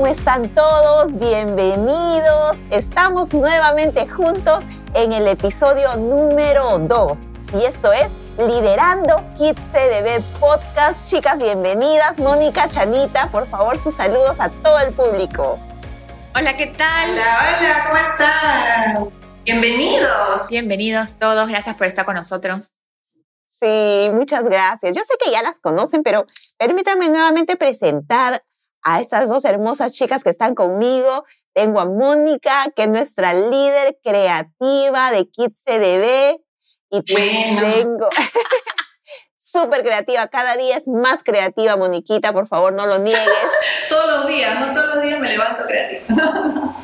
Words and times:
¿cómo 0.00 0.10
están 0.10 0.48
todos? 0.54 1.18
Bienvenidos. 1.18 2.56
Estamos 2.70 3.34
nuevamente 3.34 4.08
juntos 4.08 4.64
en 4.94 5.12
el 5.12 5.28
episodio 5.28 5.94
número 5.98 6.78
2 6.78 7.18
y 7.52 7.66
esto 7.66 7.92
es 7.92 8.08
Liderando 8.38 9.22
Kids 9.36 9.60
CDB 9.60 10.22
Podcast. 10.40 11.06
Chicas, 11.06 11.38
bienvenidas. 11.38 12.18
Mónica, 12.18 12.66
Chanita, 12.70 13.30
por 13.30 13.46
favor, 13.50 13.76
sus 13.76 13.92
saludos 13.92 14.40
a 14.40 14.48
todo 14.48 14.78
el 14.78 14.94
público. 14.94 15.58
Hola, 16.34 16.56
¿qué 16.56 16.68
tal? 16.68 17.10
Hola, 17.10 17.58
hola, 17.58 17.84
¿cómo 17.86 17.98
están? 17.98 19.10
Bienvenidos. 19.44 20.48
Bienvenidos 20.48 21.18
todos, 21.18 21.46
gracias 21.46 21.76
por 21.76 21.86
estar 21.86 22.06
con 22.06 22.14
nosotros. 22.14 22.70
Sí, 23.46 24.10
muchas 24.14 24.44
gracias. 24.44 24.96
Yo 24.96 25.02
sé 25.02 25.12
que 25.22 25.30
ya 25.30 25.42
las 25.42 25.60
conocen, 25.60 26.02
pero 26.02 26.24
permítanme 26.56 27.10
nuevamente 27.10 27.56
presentar 27.56 28.42
a 28.82 29.00
estas 29.00 29.28
dos 29.28 29.44
hermosas 29.44 29.92
chicas 29.92 30.24
que 30.24 30.30
están 30.30 30.54
conmigo. 30.54 31.24
Tengo 31.52 31.80
a 31.80 31.86
Mónica, 31.86 32.66
que 32.74 32.84
es 32.84 32.88
nuestra 32.88 33.34
líder 33.34 33.98
creativa 34.02 35.10
de 35.12 35.28
Kids 35.28 35.64
CDB. 35.64 36.40
Y 36.90 37.02
tengo 37.02 38.08
súper 39.50 39.82
creativa, 39.82 40.26
cada 40.28 40.56
día 40.56 40.76
es 40.76 40.88
más 40.88 41.22
creativa, 41.22 41.76
Moniquita, 41.76 42.32
por 42.32 42.46
favor, 42.46 42.72
no 42.72 42.86
lo 42.86 42.98
niegues. 42.98 43.22
todos 43.88 44.06
los 44.08 44.26
días, 44.26 44.58
no 44.60 44.72
todos 44.72 44.94
los 44.94 45.04
días 45.04 45.18
me 45.18 45.28
levanto 45.28 45.64
creativa. 45.66 46.04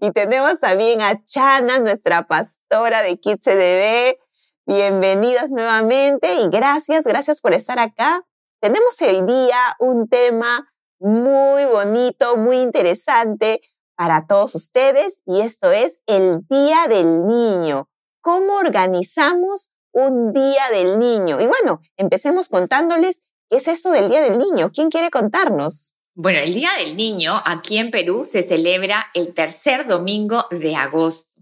y 0.00 0.10
tenemos 0.12 0.60
también 0.60 1.02
a 1.02 1.22
Chana, 1.24 1.78
nuestra 1.78 2.26
pastora 2.26 3.02
de 3.02 3.18
Kids 3.18 3.44
CDB. 3.44 4.18
Bienvenidas 4.66 5.50
nuevamente 5.50 6.34
y 6.34 6.48
gracias, 6.48 7.04
gracias 7.04 7.40
por 7.40 7.54
estar 7.54 7.78
acá. 7.78 8.22
Tenemos 8.60 9.00
hoy 9.00 9.22
día 9.22 9.76
un 9.78 10.08
tema 10.08 10.69
muy 11.00 11.64
bonito, 11.64 12.36
muy 12.36 12.58
interesante 12.58 13.60
para 13.96 14.26
todos 14.26 14.54
ustedes 14.54 15.22
y 15.26 15.40
esto 15.40 15.72
es 15.72 16.00
el 16.06 16.40
Día 16.48 16.86
del 16.88 17.26
Niño. 17.26 17.88
¿Cómo 18.20 18.56
organizamos 18.56 19.70
un 19.92 20.32
Día 20.32 20.62
del 20.70 20.98
Niño? 20.98 21.40
Y 21.40 21.46
bueno, 21.46 21.80
empecemos 21.96 22.48
contándoles 22.48 23.22
qué 23.48 23.56
es 23.56 23.66
esto 23.66 23.90
del 23.90 24.10
Día 24.10 24.20
del 24.20 24.38
Niño. 24.38 24.70
¿Quién 24.72 24.90
quiere 24.90 25.10
contarnos? 25.10 25.94
Bueno, 26.14 26.38
el 26.38 26.52
Día 26.52 26.70
del 26.78 26.96
Niño 26.96 27.40
aquí 27.46 27.78
en 27.78 27.90
Perú 27.90 28.24
se 28.24 28.42
celebra 28.42 29.06
el 29.14 29.32
tercer 29.32 29.86
domingo 29.86 30.46
de 30.50 30.76
agosto. 30.76 31.40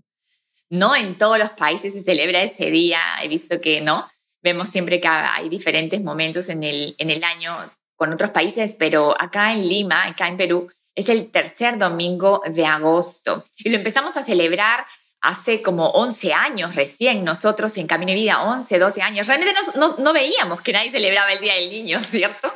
No 0.71 0.95
en 0.95 1.19
todos 1.19 1.39
los 1.39 1.51
países 1.51 1.95
se 1.95 2.03
celebra 2.03 2.43
ese 2.43 2.71
día, 2.71 3.01
he 3.23 3.29
visto 3.29 3.61
que 3.61 3.81
no. 3.81 4.07
Vemos 4.43 4.69
siempre 4.69 5.01
que 5.01 5.09
hay 5.09 5.49
diferentes 5.49 6.03
momentos 6.03 6.49
en 6.49 6.63
el, 6.63 6.95
en 6.99 7.11
el 7.11 7.25
año 7.25 7.57
con 7.99 8.13
otros 8.13 8.31
países, 8.31 8.77
pero 8.79 9.13
acá 9.21 9.53
en 9.53 9.69
Lima, 9.69 10.07
acá 10.07 10.29
en 10.29 10.37
Perú, 10.37 10.69
es 10.95 11.09
el 11.09 11.31
tercer 11.33 11.79
domingo 11.79 12.43
de 12.47 12.65
agosto. 12.65 13.45
Y 13.59 13.71
lo 13.71 13.77
empezamos 13.77 14.17
a 14.17 14.23
celebrar 14.23 14.87
hace 15.21 15.63
como 15.63 15.89
11 15.89 16.33
años 16.33 16.77
recién, 16.77 17.25
nosotros 17.25 17.77
en 17.77 17.89
Camino 17.89 18.11
de 18.11 18.19
Vida, 18.19 18.43
11, 18.45 18.79
12 18.79 19.03
años. 19.03 19.27
Realmente 19.27 19.53
no, 19.75 19.89
no, 19.89 19.97
no 19.99 20.13
veíamos 20.13 20.61
que 20.61 20.73
nadie 20.73 20.93
celebraba 20.93 21.33
el 21.33 21.41
Día 21.41 21.55
del 21.55 21.71
Niño, 21.71 22.01
¿cierto? 22.03 22.53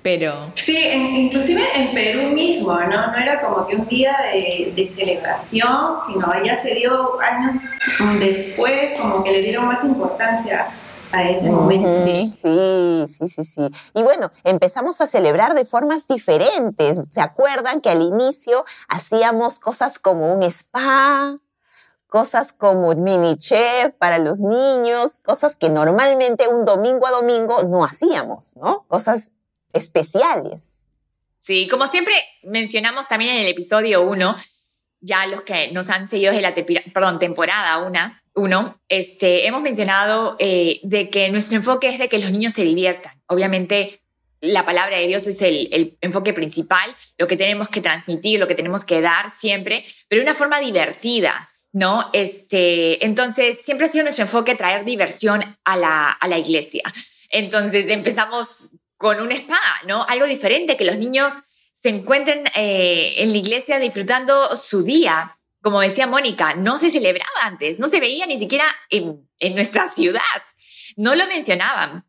pero... 0.00 0.52
Sí, 0.54 0.78
inclusive 0.78 1.64
en 1.74 1.92
Perú 1.92 2.28
mismo, 2.30 2.72
¿no? 2.72 3.08
No 3.08 3.16
era 3.16 3.40
como 3.40 3.66
que 3.66 3.74
un 3.74 3.88
día 3.88 4.16
de, 4.32 4.72
de, 4.76 4.88
celebración, 4.88 5.96
sino 6.06 6.32
ya 6.44 6.54
se 6.54 6.72
dio 6.76 7.20
años 7.20 7.56
después, 8.20 8.96
como 8.96 9.24
que 9.24 9.32
le 9.32 9.42
dieron 9.42 9.66
más 9.66 9.82
importancia 9.82 10.68
a 11.12 11.28
ese 11.28 11.50
momento. 11.50 12.04
Sí, 12.04 12.30
sí, 13.06 13.28
sí, 13.28 13.44
sí. 13.44 13.68
Y 13.94 14.02
bueno, 14.02 14.30
empezamos 14.44 15.00
a 15.00 15.06
celebrar 15.06 15.54
de 15.54 15.64
formas 15.64 16.06
diferentes. 16.06 17.00
¿Se 17.10 17.20
acuerdan 17.20 17.80
que 17.80 17.90
al 17.90 18.02
inicio 18.02 18.64
hacíamos 18.88 19.58
cosas 19.58 19.98
como 19.98 20.32
un 20.32 20.42
spa? 20.42 21.38
cosas 22.08 22.52
como 22.54 22.94
mini 22.94 23.36
chef 23.36 23.92
para 23.98 24.18
los 24.18 24.40
niños, 24.40 25.18
cosas 25.18 25.56
que 25.56 25.68
normalmente 25.68 26.48
un 26.48 26.64
domingo 26.64 27.06
a 27.06 27.10
domingo 27.10 27.62
no 27.64 27.84
hacíamos, 27.84 28.56
¿no? 28.56 28.86
Cosas 28.88 29.32
especiales. 29.72 30.78
Sí, 31.38 31.68
como 31.68 31.86
siempre 31.86 32.14
mencionamos 32.42 33.08
también 33.08 33.34
en 33.34 33.42
el 33.42 33.48
episodio 33.48 34.02
1, 34.04 34.36
ya 35.00 35.26
los 35.26 35.42
que 35.42 35.70
nos 35.72 35.90
han 35.90 36.08
seguido 36.08 36.32
desde 36.32 36.42
la 36.42 36.54
perdón, 36.92 37.18
temporada 37.18 37.78
1, 37.78 37.98
uno, 38.38 38.80
este, 38.88 39.46
hemos 39.46 39.62
mencionado 39.62 40.36
eh, 40.38 40.80
de 40.82 41.10
que 41.10 41.28
nuestro 41.28 41.56
enfoque 41.56 41.88
es 41.88 41.98
de 41.98 42.08
que 42.08 42.18
los 42.18 42.30
niños 42.30 42.54
se 42.54 42.62
diviertan. 42.62 43.20
Obviamente, 43.26 44.00
la 44.40 44.64
palabra 44.64 44.96
de 44.96 45.06
Dios 45.06 45.26
es 45.26 45.42
el, 45.42 45.96
enfoque 46.00 46.32
principal, 46.32 46.94
lo 47.18 47.26
que 47.26 47.36
tenemos 47.36 47.68
que 47.68 47.80
transmitir, 47.80 48.38
lo 48.38 48.46
que 48.46 48.54
tenemos 48.54 48.84
que 48.84 49.00
dar 49.00 49.30
siempre, 49.30 49.84
pero 50.08 50.20
de 50.20 50.24
una 50.24 50.34
forma 50.34 50.60
divertida, 50.60 51.50
¿no? 51.72 52.08
Este, 52.12 53.04
entonces, 53.04 53.60
siempre 53.62 53.86
ha 53.86 53.90
sido 53.90 54.04
nuestro 54.04 54.24
enfoque 54.24 54.54
traer 54.54 54.84
diversión 54.84 55.44
a 55.64 55.76
la, 55.76 56.10
a 56.10 56.28
la 56.28 56.38
iglesia. 56.38 56.84
Entonces, 57.30 57.90
empezamos 57.90 58.46
con 58.96 59.20
un 59.20 59.32
spa, 59.32 59.60
¿no? 59.86 60.04
Algo 60.08 60.26
diferente, 60.26 60.76
que 60.76 60.84
los 60.84 60.96
niños 60.96 61.34
se 61.72 61.90
encuentren 61.90 62.44
eh, 62.54 63.14
en 63.18 63.32
la 63.32 63.38
iglesia 63.38 63.78
disfrutando 63.78 64.56
su 64.56 64.82
día. 64.82 65.37
Como 65.68 65.82
decía 65.82 66.06
Mónica, 66.06 66.54
no 66.54 66.78
se 66.78 66.88
celebraba 66.88 67.42
antes, 67.42 67.78
no 67.78 67.88
se 67.88 68.00
veía 68.00 68.24
ni 68.24 68.38
siquiera 68.38 68.64
en, 68.88 69.28
en 69.38 69.54
nuestra 69.54 69.86
ciudad, 69.94 70.22
no 70.96 71.14
lo 71.14 71.26
mencionaban. 71.26 72.06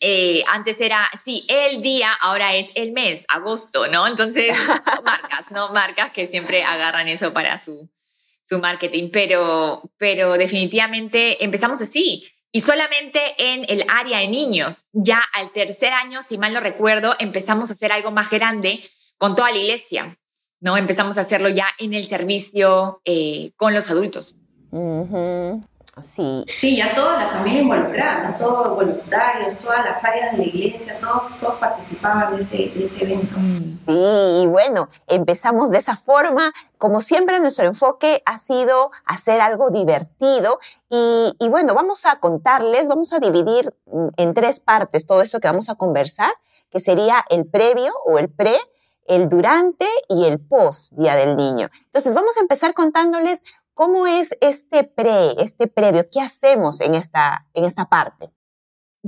Eh, 0.00 0.42
antes 0.48 0.80
era, 0.80 1.08
sí, 1.22 1.46
el 1.46 1.82
día, 1.82 2.12
ahora 2.12 2.56
es 2.56 2.72
el 2.74 2.90
mes, 2.90 3.26
agosto, 3.28 3.86
¿no? 3.86 4.08
Entonces, 4.08 4.56
marcas, 5.04 5.52
¿no? 5.52 5.68
Marcas 5.72 6.10
que 6.10 6.26
siempre 6.26 6.64
agarran 6.64 7.06
eso 7.06 7.32
para 7.32 7.60
su, 7.60 7.88
su 8.42 8.58
marketing, 8.58 9.10
pero, 9.12 9.88
pero 9.96 10.32
definitivamente 10.32 11.44
empezamos 11.44 11.80
así. 11.80 12.26
Y 12.50 12.60
solamente 12.60 13.20
en 13.38 13.66
el 13.68 13.84
área 13.88 14.18
de 14.18 14.26
niños, 14.26 14.86
ya 14.92 15.22
al 15.34 15.52
tercer 15.52 15.92
año, 15.92 16.24
si 16.24 16.38
mal 16.38 16.52
no 16.52 16.58
recuerdo, 16.58 17.14
empezamos 17.20 17.70
a 17.70 17.74
hacer 17.74 17.92
algo 17.92 18.10
más 18.10 18.30
grande 18.30 18.82
con 19.16 19.36
toda 19.36 19.52
la 19.52 19.58
iglesia, 19.58 20.18
¿no? 20.60 20.76
Empezamos 20.76 21.18
a 21.18 21.22
hacerlo 21.22 21.48
ya 21.48 21.66
en 21.78 21.94
el 21.94 22.06
servicio 22.06 23.00
eh, 23.04 23.52
con 23.56 23.74
los 23.74 23.90
adultos. 23.90 24.36
Sí. 26.02 26.44
Sí, 26.54 26.76
ya 26.76 26.94
toda 26.94 27.18
la 27.18 27.28
familia 27.28 27.62
involucrada, 27.62 28.36
todos 28.38 28.74
voluntarios, 28.74 29.58
todas 29.58 29.84
las 29.84 30.02
áreas 30.04 30.32
de 30.32 30.38
la 30.38 30.44
iglesia, 30.44 30.98
todos, 30.98 31.36
todos 31.38 31.58
participaban 31.58 32.32
de 32.32 32.40
ese, 32.40 32.72
de 32.74 32.84
ese 32.84 33.04
evento. 33.04 33.34
Mm. 33.36 33.76
Sí, 33.76 34.42
y 34.42 34.46
bueno, 34.46 34.88
empezamos 35.08 35.70
de 35.70 35.78
esa 35.78 35.96
forma. 35.96 36.52
Como 36.78 37.02
siempre, 37.02 37.40
nuestro 37.40 37.66
enfoque 37.66 38.22
ha 38.24 38.38
sido 38.38 38.90
hacer 39.04 39.40
algo 39.40 39.70
divertido 39.70 40.58
y, 40.88 41.34
y 41.38 41.48
bueno, 41.48 41.74
vamos 41.74 42.06
a 42.06 42.18
contarles, 42.20 42.88
vamos 42.88 43.12
a 43.12 43.18
dividir 43.18 43.74
mm, 43.86 44.08
en 44.16 44.34
tres 44.34 44.60
partes 44.60 45.06
todo 45.06 45.22
esto 45.22 45.40
que 45.40 45.48
vamos 45.48 45.68
a 45.68 45.74
conversar, 45.74 46.32
que 46.70 46.80
sería 46.80 47.24
el 47.28 47.46
previo 47.46 47.92
o 48.06 48.18
el 48.18 48.30
pre, 48.30 48.56
el 49.10 49.28
durante 49.28 49.86
y 50.08 50.24
el 50.24 50.40
post 50.40 50.94
Día 50.94 51.14
del 51.16 51.36
Niño. 51.36 51.68
Entonces, 51.84 52.14
vamos 52.14 52.36
a 52.38 52.40
empezar 52.40 52.72
contándoles 52.72 53.42
¿Cómo 53.80 54.06
es 54.06 54.34
este 54.42 54.84
pre, 54.84 55.30
este 55.38 55.66
previo? 55.66 56.06
¿Qué 56.12 56.20
hacemos 56.20 56.82
en 56.82 56.94
esta, 56.94 57.46
en 57.54 57.64
esta 57.64 57.88
parte? 57.88 58.30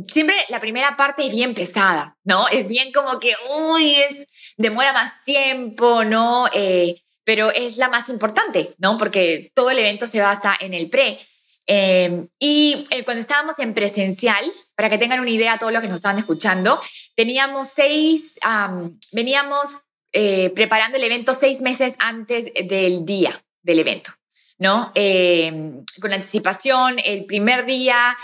Siempre 0.06 0.34
la 0.48 0.60
primera 0.60 0.96
parte 0.96 1.26
es 1.26 1.30
bien 1.30 1.52
pesada, 1.52 2.16
¿no? 2.24 2.48
Es 2.48 2.68
bien 2.68 2.90
como 2.90 3.20
que, 3.20 3.34
uy, 3.50 3.96
es, 3.96 4.54
demora 4.56 4.94
más 4.94 5.22
tiempo, 5.24 6.04
¿no? 6.04 6.46
Eh, 6.54 6.98
pero 7.22 7.50
es 7.50 7.76
la 7.76 7.90
más 7.90 8.08
importante, 8.08 8.74
¿no? 8.78 8.96
Porque 8.96 9.52
todo 9.54 9.68
el 9.68 9.78
evento 9.78 10.06
se 10.06 10.22
basa 10.22 10.56
en 10.58 10.72
el 10.72 10.88
pre. 10.88 11.18
Eh, 11.66 12.26
y 12.38 12.86
eh, 12.88 13.04
cuando 13.04 13.20
estábamos 13.20 13.58
en 13.58 13.74
presencial, 13.74 14.50
para 14.74 14.88
que 14.88 14.96
tengan 14.96 15.20
una 15.20 15.28
idea 15.28 15.58
todos 15.58 15.74
los 15.74 15.82
que 15.82 15.88
nos 15.88 15.96
estaban 15.96 16.18
escuchando, 16.18 16.80
teníamos 17.14 17.68
seis, 17.68 18.38
um, 18.42 18.98
veníamos 19.12 19.76
eh, 20.12 20.50
preparando 20.50 20.98
el 20.98 21.04
evento 21.04 21.34
seis 21.34 21.60
meses 21.60 21.94
antes 21.98 22.52
del 22.54 23.04
día 23.04 23.30
del 23.62 23.78
evento. 23.78 24.12
¿no? 24.58 24.92
Eh, 24.94 25.82
con 26.00 26.12
anticipación, 26.12 26.96
el 27.04 27.24
primer 27.24 27.66
día 27.66 28.16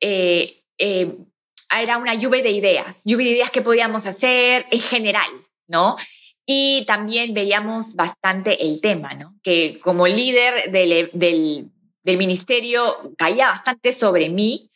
eh, 0.00 0.64
era 1.70 1.98
una 1.98 2.14
lluvia 2.14 2.42
de 2.42 2.50
ideas, 2.50 3.02
lluvia 3.04 3.26
de 3.26 3.32
ideas 3.34 3.50
que 3.50 3.62
podíamos 3.62 4.06
hacer 4.06 4.66
en 4.70 4.80
general, 4.80 5.30
¿no? 5.66 5.96
Y 6.46 6.84
también 6.86 7.32
veíamos 7.32 7.94
bastante 7.94 8.64
el 8.64 8.80
tema, 8.80 9.14
¿no? 9.14 9.34
Que 9.42 9.78
como 9.80 10.06
líder 10.06 10.70
del, 10.70 11.10
del, 11.12 11.70
del 12.02 12.18
ministerio 12.18 13.14
caía 13.16 13.48
bastante 13.48 13.92
sobre 13.92 14.28
mí, 14.28 14.70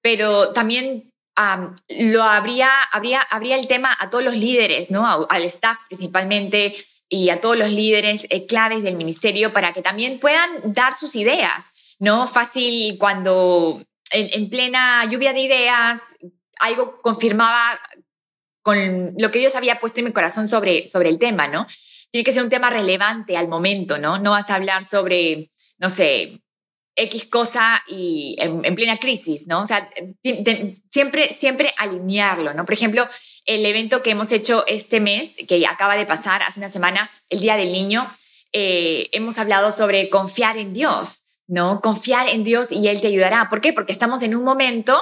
pero 0.00 0.52
también 0.52 1.12
um, 1.38 1.74
lo 2.10 2.22
habría, 2.22 2.70
habría, 2.92 3.20
habría 3.20 3.56
el 3.56 3.68
tema 3.68 3.96
a 3.98 4.10
todos 4.10 4.24
los 4.24 4.34
líderes, 4.34 4.90
¿no? 4.90 5.26
Al 5.28 5.44
staff 5.44 5.78
principalmente, 5.88 6.74
y 7.08 7.30
a 7.30 7.40
todos 7.40 7.56
los 7.56 7.70
líderes 7.70 8.26
eh, 8.30 8.46
claves 8.46 8.82
del 8.82 8.96
ministerio 8.96 9.52
para 9.52 9.72
que 9.72 9.82
también 9.82 10.18
puedan 10.18 10.50
dar 10.64 10.94
sus 10.94 11.14
ideas, 11.14 11.96
¿no? 11.98 12.26
Fácil 12.26 12.98
cuando 12.98 13.82
en, 14.10 14.50
plena 14.50 15.04
lluvia 15.04 15.32
de 15.32 15.40
ideas 15.40 16.00
algo 16.58 17.00
confirmaba 17.02 17.78
con 18.62 19.14
lo 19.18 19.30
que 19.30 19.38
Dios 19.38 19.54
había 19.54 19.78
puesto 19.78 20.00
en 20.00 20.06
mi 20.06 20.12
corazón 20.12 20.48
sobre, 20.48 20.86
sobre 20.86 21.08
el 21.08 21.18
tema, 21.18 21.46
¿no? 21.46 21.66
Tiene 22.10 22.24
que 22.24 22.32
ser 22.32 22.42
un 22.42 22.48
tema 22.48 22.70
relevante 22.70 23.36
al 23.36 23.48
momento, 23.48 23.98
¿no? 23.98 24.18
No 24.18 24.32
vas 24.32 24.50
a 24.50 24.56
hablar 24.56 24.84
sobre, 24.84 25.50
no 25.78 25.90
sé, 25.90 26.42
X 26.96 27.26
cosa 27.26 27.82
y 27.86 28.36
en, 28.38 28.74
plena 28.74 28.96
crisis, 28.96 29.46
¿no? 29.46 29.60
O 29.62 29.66
sea, 29.66 29.88
siempre, 30.88 31.32
siempre 31.32 31.74
alinearlo, 31.78 32.54
¿no? 32.54 32.64
Por 32.64 32.74
ejemplo, 32.74 33.06
el 33.44 33.64
evento 33.64 34.02
que 34.02 34.10
hemos 34.10 34.32
hecho 34.32 34.64
este 34.66 35.00
mes, 35.00 35.36
que 35.46 35.64
acaba 35.66 35.96
de 35.96 36.06
pasar 36.06 36.42
hace 36.42 36.58
una 36.58 36.70
semana, 36.70 37.10
el 37.28 37.40
Día 37.40 37.56
del 37.56 37.70
Niño, 37.70 38.08
eh, 38.52 39.08
hemos 39.12 39.38
hablado 39.38 39.70
sobre 39.70 40.08
confiar 40.08 40.56
en 40.56 40.72
Dios, 40.72 41.22
¿no? 41.46 41.80
Confiar 41.80 42.28
en 42.28 42.42
Dios 42.42 42.72
y 42.72 42.88
Él 42.88 43.00
te 43.00 43.08
ayudará. 43.08 43.48
¿Por 43.50 43.60
qué? 43.60 43.72
Porque 43.72 43.92
estamos 43.92 44.22
en 44.22 44.34
un 44.34 44.44
momento 44.44 45.00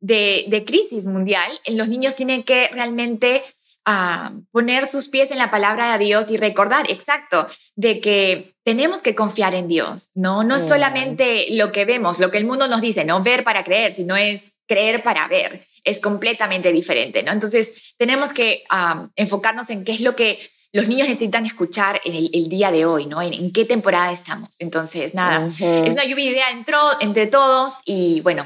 de, 0.00 0.64
crisis 0.66 1.06
mundial, 1.06 1.50
los 1.68 1.88
niños 1.88 2.14
tienen 2.14 2.42
que 2.42 2.68
realmente 2.68 3.42
ah, 3.84 4.32
poner 4.50 4.86
sus 4.86 5.08
pies 5.08 5.30
en 5.30 5.38
la 5.38 5.50
palabra 5.50 5.96
de 5.96 6.04
Dios 6.04 6.30
y 6.30 6.36
recordar, 6.36 6.90
exacto, 6.90 7.46
de 7.76 8.00
que 8.00 8.54
tenemos 8.62 9.02
que 9.02 9.14
confiar 9.14 9.54
en 9.54 9.68
Dios, 9.68 10.10
¿no? 10.14 10.44
No 10.44 10.56
es 10.56 10.62
solamente 10.62 11.46
lo 11.50 11.72
que 11.72 11.84
vemos, 11.84 12.18
lo 12.18 12.30
que 12.30 12.38
el 12.38 12.46
mundo 12.46 12.68
nos 12.68 12.80
dice, 12.80 13.04
no 13.04 13.22
ver 13.22 13.44
para 13.44 13.64
creer, 13.64 13.92
sino 13.92 14.16
es 14.16 14.54
creer 14.66 15.02
para 15.02 15.28
ver. 15.28 15.62
Es 15.84 16.00
completamente 16.00 16.72
diferente, 16.72 17.22
¿no? 17.22 17.32
Entonces, 17.32 17.94
tenemos 17.98 18.32
que 18.32 18.64
ah, 18.70 19.08
enfocarnos 19.16 19.70
en 19.70 19.84
qué 19.84 19.92
es 19.92 20.00
lo 20.00 20.16
que 20.16 20.38
los 20.72 20.88
niños 20.88 21.08
necesitan 21.08 21.46
escuchar 21.46 22.00
en 22.04 22.14
el, 22.14 22.48
día 22.48 22.72
de 22.72 22.84
hoy, 22.84 23.06
¿no? 23.06 23.22
En, 23.22 23.52
qué 23.52 23.64
temporada 23.64 24.10
estamos. 24.10 24.56
Entonces, 24.58 25.14
nada, 25.14 25.46
es 25.46 25.92
una 25.92 26.04
lluvia 26.04 26.24
de 26.24 26.30
idea 26.32 26.46
entre 27.00 27.28
todos 27.28 27.74
y 27.84 28.20
bueno, 28.22 28.44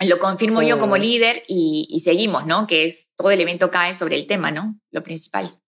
lo 0.00 0.18
confirmo 0.18 0.62
yo 0.62 0.78
como 0.78 0.96
líder 0.96 1.42
y, 1.48 2.00
seguimos, 2.04 2.46
¿no? 2.46 2.66
Que 2.66 2.84
es 2.84 3.10
todo 3.16 3.30
el 3.30 3.40
evento 3.40 3.70
cae 3.70 3.94
sobre 3.94 4.16
el 4.16 4.26
tema, 4.26 4.50
¿no? 4.50 4.78
Lo 4.90 5.02
principal. 5.02 5.58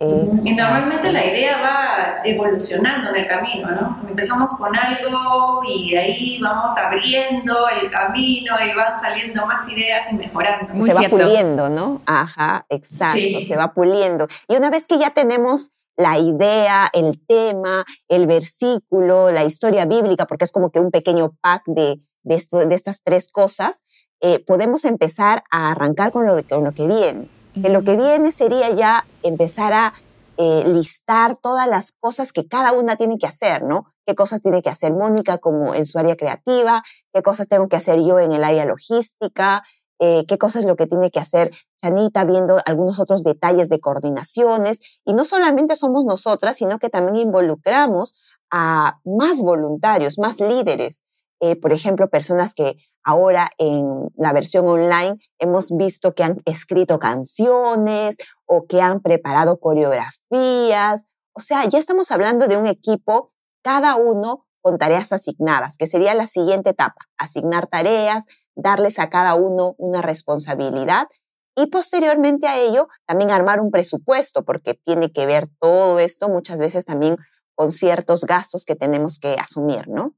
Y 0.00 0.54
normalmente 0.54 1.12
la 1.12 1.24
idea 1.24 1.62
va 1.62 2.20
evolucionando 2.24 3.10
en 3.10 3.16
el 3.16 3.26
camino, 3.26 3.70
¿no? 3.70 4.08
Empezamos 4.08 4.50
con 4.58 4.76
algo 4.76 5.62
y 5.66 5.92
de 5.92 5.98
ahí 5.98 6.38
vamos 6.42 6.76
abriendo 6.76 7.68
el 7.68 7.90
camino 7.90 8.56
y 8.60 8.74
van 8.74 9.00
saliendo 9.00 9.46
más 9.46 9.68
ideas 9.68 10.12
y 10.12 10.16
mejorando. 10.16 10.84
se 10.84 10.94
va 10.94 11.08
puliendo, 11.08 11.68
¿no? 11.68 12.02
Ajá, 12.06 12.66
exacto, 12.68 13.40
se 13.40 13.56
va 13.56 13.72
puliendo. 13.72 14.26
Y 14.48 14.56
una 14.56 14.68
vez 14.68 14.86
que 14.86 14.98
ya 14.98 15.10
tenemos 15.10 15.70
la 15.96 16.18
idea, 16.18 16.88
el 16.92 17.24
tema, 17.24 17.84
el 18.08 18.26
versículo, 18.26 19.30
la 19.30 19.44
historia 19.44 19.84
bíblica, 19.84 20.26
porque 20.26 20.44
es 20.44 20.52
como 20.52 20.70
que 20.70 20.80
un 20.80 20.90
pequeño 20.90 21.34
pack 21.40 21.62
de, 21.66 21.98
de, 22.24 22.34
esto, 22.34 22.64
de 22.64 22.74
estas 22.74 23.02
tres 23.02 23.30
cosas, 23.30 23.82
eh, 24.20 24.44
podemos 24.44 24.84
empezar 24.84 25.44
a 25.50 25.70
arrancar 25.70 26.10
con 26.10 26.26
lo, 26.26 26.34
con 26.48 26.64
lo 26.64 26.72
que 26.72 26.86
viene. 26.86 27.28
Que 27.54 27.68
lo 27.68 27.84
que 27.84 27.96
viene 27.96 28.32
sería 28.32 28.70
ya 28.70 29.06
empezar 29.22 29.72
a 29.72 29.94
eh, 30.36 30.64
listar 30.66 31.36
todas 31.36 31.68
las 31.68 31.92
cosas 31.92 32.32
que 32.32 32.48
cada 32.48 32.72
una 32.72 32.96
tiene 32.96 33.18
que 33.18 33.26
hacer, 33.26 33.62
¿no? 33.62 33.86
¿Qué 34.04 34.16
cosas 34.16 34.42
tiene 34.42 34.62
que 34.62 34.70
hacer 34.70 34.92
Mónica 34.92 35.38
como 35.38 35.74
en 35.74 35.86
su 35.86 35.96
área 35.98 36.16
creativa? 36.16 36.82
¿Qué 37.12 37.22
cosas 37.22 37.46
tengo 37.46 37.68
que 37.68 37.76
hacer 37.76 38.00
yo 38.02 38.18
en 38.18 38.32
el 38.32 38.42
área 38.42 38.64
logística? 38.64 39.62
Eh, 40.00 40.24
qué 40.26 40.36
cosas 40.36 40.62
es 40.62 40.68
lo 40.68 40.74
que 40.74 40.86
tiene 40.86 41.12
que 41.12 41.20
hacer 41.20 41.52
Chanita, 41.80 42.24
viendo 42.24 42.60
algunos 42.66 42.98
otros 42.98 43.22
detalles 43.22 43.68
de 43.68 43.78
coordinaciones. 43.78 45.00
Y 45.04 45.14
no 45.14 45.24
solamente 45.24 45.76
somos 45.76 46.04
nosotras, 46.04 46.56
sino 46.56 46.80
que 46.80 46.90
también 46.90 47.28
involucramos 47.28 48.18
a 48.50 48.98
más 49.04 49.40
voluntarios, 49.40 50.18
más 50.18 50.40
líderes. 50.40 51.02
Eh, 51.46 51.56
por 51.56 51.74
ejemplo, 51.74 52.08
personas 52.08 52.54
que 52.54 52.78
ahora 53.02 53.50
en 53.58 54.10
la 54.16 54.32
versión 54.32 54.66
online 54.66 55.18
hemos 55.38 55.76
visto 55.76 56.14
que 56.14 56.22
han 56.22 56.40
escrito 56.46 56.98
canciones 56.98 58.16
o 58.46 58.64
que 58.66 58.80
han 58.80 59.02
preparado 59.02 59.60
coreografías. 59.60 61.06
O 61.34 61.40
sea, 61.40 61.66
ya 61.68 61.78
estamos 61.78 62.10
hablando 62.10 62.46
de 62.46 62.56
un 62.56 62.64
equipo, 62.64 63.34
cada 63.62 63.96
uno 63.96 64.46
con 64.62 64.78
tareas 64.78 65.12
asignadas, 65.12 65.76
que 65.76 65.86
sería 65.86 66.14
la 66.14 66.26
siguiente 66.26 66.70
etapa, 66.70 67.10
asignar 67.18 67.66
tareas, 67.66 68.24
darles 68.56 68.98
a 68.98 69.10
cada 69.10 69.34
uno 69.34 69.74
una 69.76 70.00
responsabilidad 70.00 71.08
y 71.54 71.66
posteriormente 71.66 72.46
a 72.46 72.58
ello 72.58 72.88
también 73.04 73.30
armar 73.30 73.60
un 73.60 73.70
presupuesto, 73.70 74.46
porque 74.46 74.72
tiene 74.72 75.12
que 75.12 75.26
ver 75.26 75.48
todo 75.60 75.98
esto 75.98 76.30
muchas 76.30 76.58
veces 76.58 76.86
también 76.86 77.18
con 77.54 77.70
ciertos 77.70 78.24
gastos 78.24 78.64
que 78.64 78.76
tenemos 78.76 79.18
que 79.18 79.36
asumir, 79.38 79.88
¿no? 79.88 80.14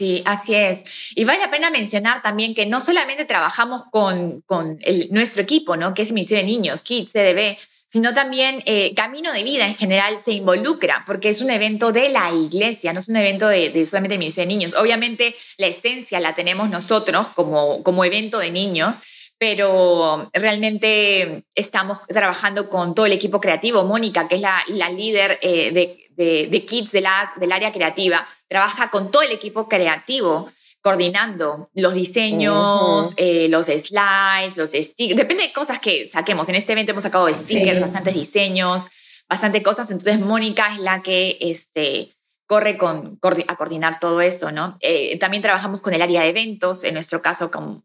Sí, 0.00 0.22
así 0.24 0.54
es. 0.54 1.12
Y 1.14 1.24
vale 1.24 1.40
la 1.40 1.50
pena 1.50 1.70
mencionar 1.70 2.22
también 2.22 2.54
que 2.54 2.64
no 2.64 2.80
solamente 2.80 3.26
trabajamos 3.26 3.82
con, 3.90 4.40
con 4.46 4.78
nuestro 5.10 5.42
equipo, 5.42 5.76
¿no? 5.76 5.92
que 5.92 6.00
es 6.00 6.12
Misión 6.12 6.40
de 6.40 6.46
Niños, 6.46 6.82
Kids, 6.82 7.12
CDB, 7.12 7.58
sino 7.86 8.14
también 8.14 8.62
eh, 8.64 8.94
Camino 8.94 9.30
de 9.30 9.42
Vida 9.42 9.66
en 9.66 9.74
general 9.74 10.18
se 10.18 10.32
involucra, 10.32 11.04
porque 11.06 11.28
es 11.28 11.42
un 11.42 11.50
evento 11.50 11.92
de 11.92 12.08
la 12.08 12.32
iglesia, 12.32 12.94
no 12.94 13.00
es 13.00 13.10
un 13.10 13.16
evento 13.16 13.46
de, 13.48 13.84
solamente 13.84 14.14
de 14.14 14.20
Misión 14.20 14.48
de 14.48 14.54
Niños. 14.54 14.72
Obviamente 14.72 15.34
la 15.58 15.66
esencia 15.66 16.18
la 16.18 16.34
tenemos 16.34 16.70
nosotros 16.70 17.28
como, 17.34 17.82
como 17.82 18.02
evento 18.02 18.38
de 18.38 18.50
niños, 18.50 19.00
pero 19.36 20.30
realmente 20.32 21.44
estamos 21.54 21.98
trabajando 22.06 22.70
con 22.70 22.94
todo 22.94 23.04
el 23.04 23.12
equipo 23.12 23.38
creativo. 23.38 23.84
Mónica, 23.84 24.28
que 24.28 24.36
es 24.36 24.40
la, 24.40 24.62
la 24.68 24.88
líder 24.88 25.38
eh, 25.42 25.72
de, 25.72 26.09
de, 26.24 26.48
de, 26.50 26.66
Kids 26.66 26.92
del 26.92 27.06
área 27.06 27.72
creativa, 27.72 28.26
trabaja 28.48 28.90
con 28.90 29.10
todo 29.10 29.22
el 29.22 29.32
equipo 29.32 29.68
creativo 29.68 30.50
coordinando 30.82 31.70
los 31.74 31.94
diseños, 31.94 33.14
eh, 33.16 33.48
los 33.48 33.66
slides, 33.66 34.56
los 34.56 34.70
stickers, 34.70 35.16
depende 35.16 35.44
de 35.44 35.52
cosas 35.52 35.78
que 35.78 36.06
saquemos. 36.06 36.48
En 36.48 36.54
este 36.54 36.72
evento 36.72 36.92
hemos 36.92 37.04
sacado 37.04 37.32
stickers, 37.32 37.80
bastantes 37.80 38.14
diseños, 38.14 38.86
bastante 39.28 39.62
cosas. 39.62 39.90
Entonces, 39.90 40.20
Mónica 40.20 40.72
es 40.74 40.80
la 40.80 41.02
que 41.02 41.38
este, 41.40 42.10
corre 42.46 42.78
con, 42.78 43.18
a 43.48 43.56
coordinar 43.56 44.00
todo 44.00 44.20
eso, 44.20 44.52
¿no? 44.52 44.76
Eh, 44.80 45.18
también 45.18 45.42
trabajamos 45.42 45.80
con 45.80 45.92
el 45.92 46.02
área 46.02 46.22
de 46.22 46.30
eventos, 46.30 46.84
en 46.84 46.94
nuestro 46.94 47.20
caso 47.20 47.50
como 47.50 47.84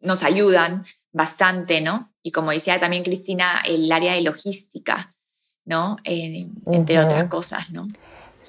nos 0.00 0.22
ayudan 0.22 0.84
bastante, 1.12 1.80
¿no? 1.80 2.10
Y 2.22 2.32
como 2.32 2.50
decía 2.50 2.80
también 2.80 3.04
Cristina, 3.04 3.62
el 3.66 3.90
área 3.92 4.14
de 4.14 4.22
logística, 4.22 5.13
¿no? 5.64 5.96
Eh, 6.04 6.48
entre 6.66 6.98
otras 6.98 7.24
cosas, 7.24 7.70
¿no? 7.70 7.88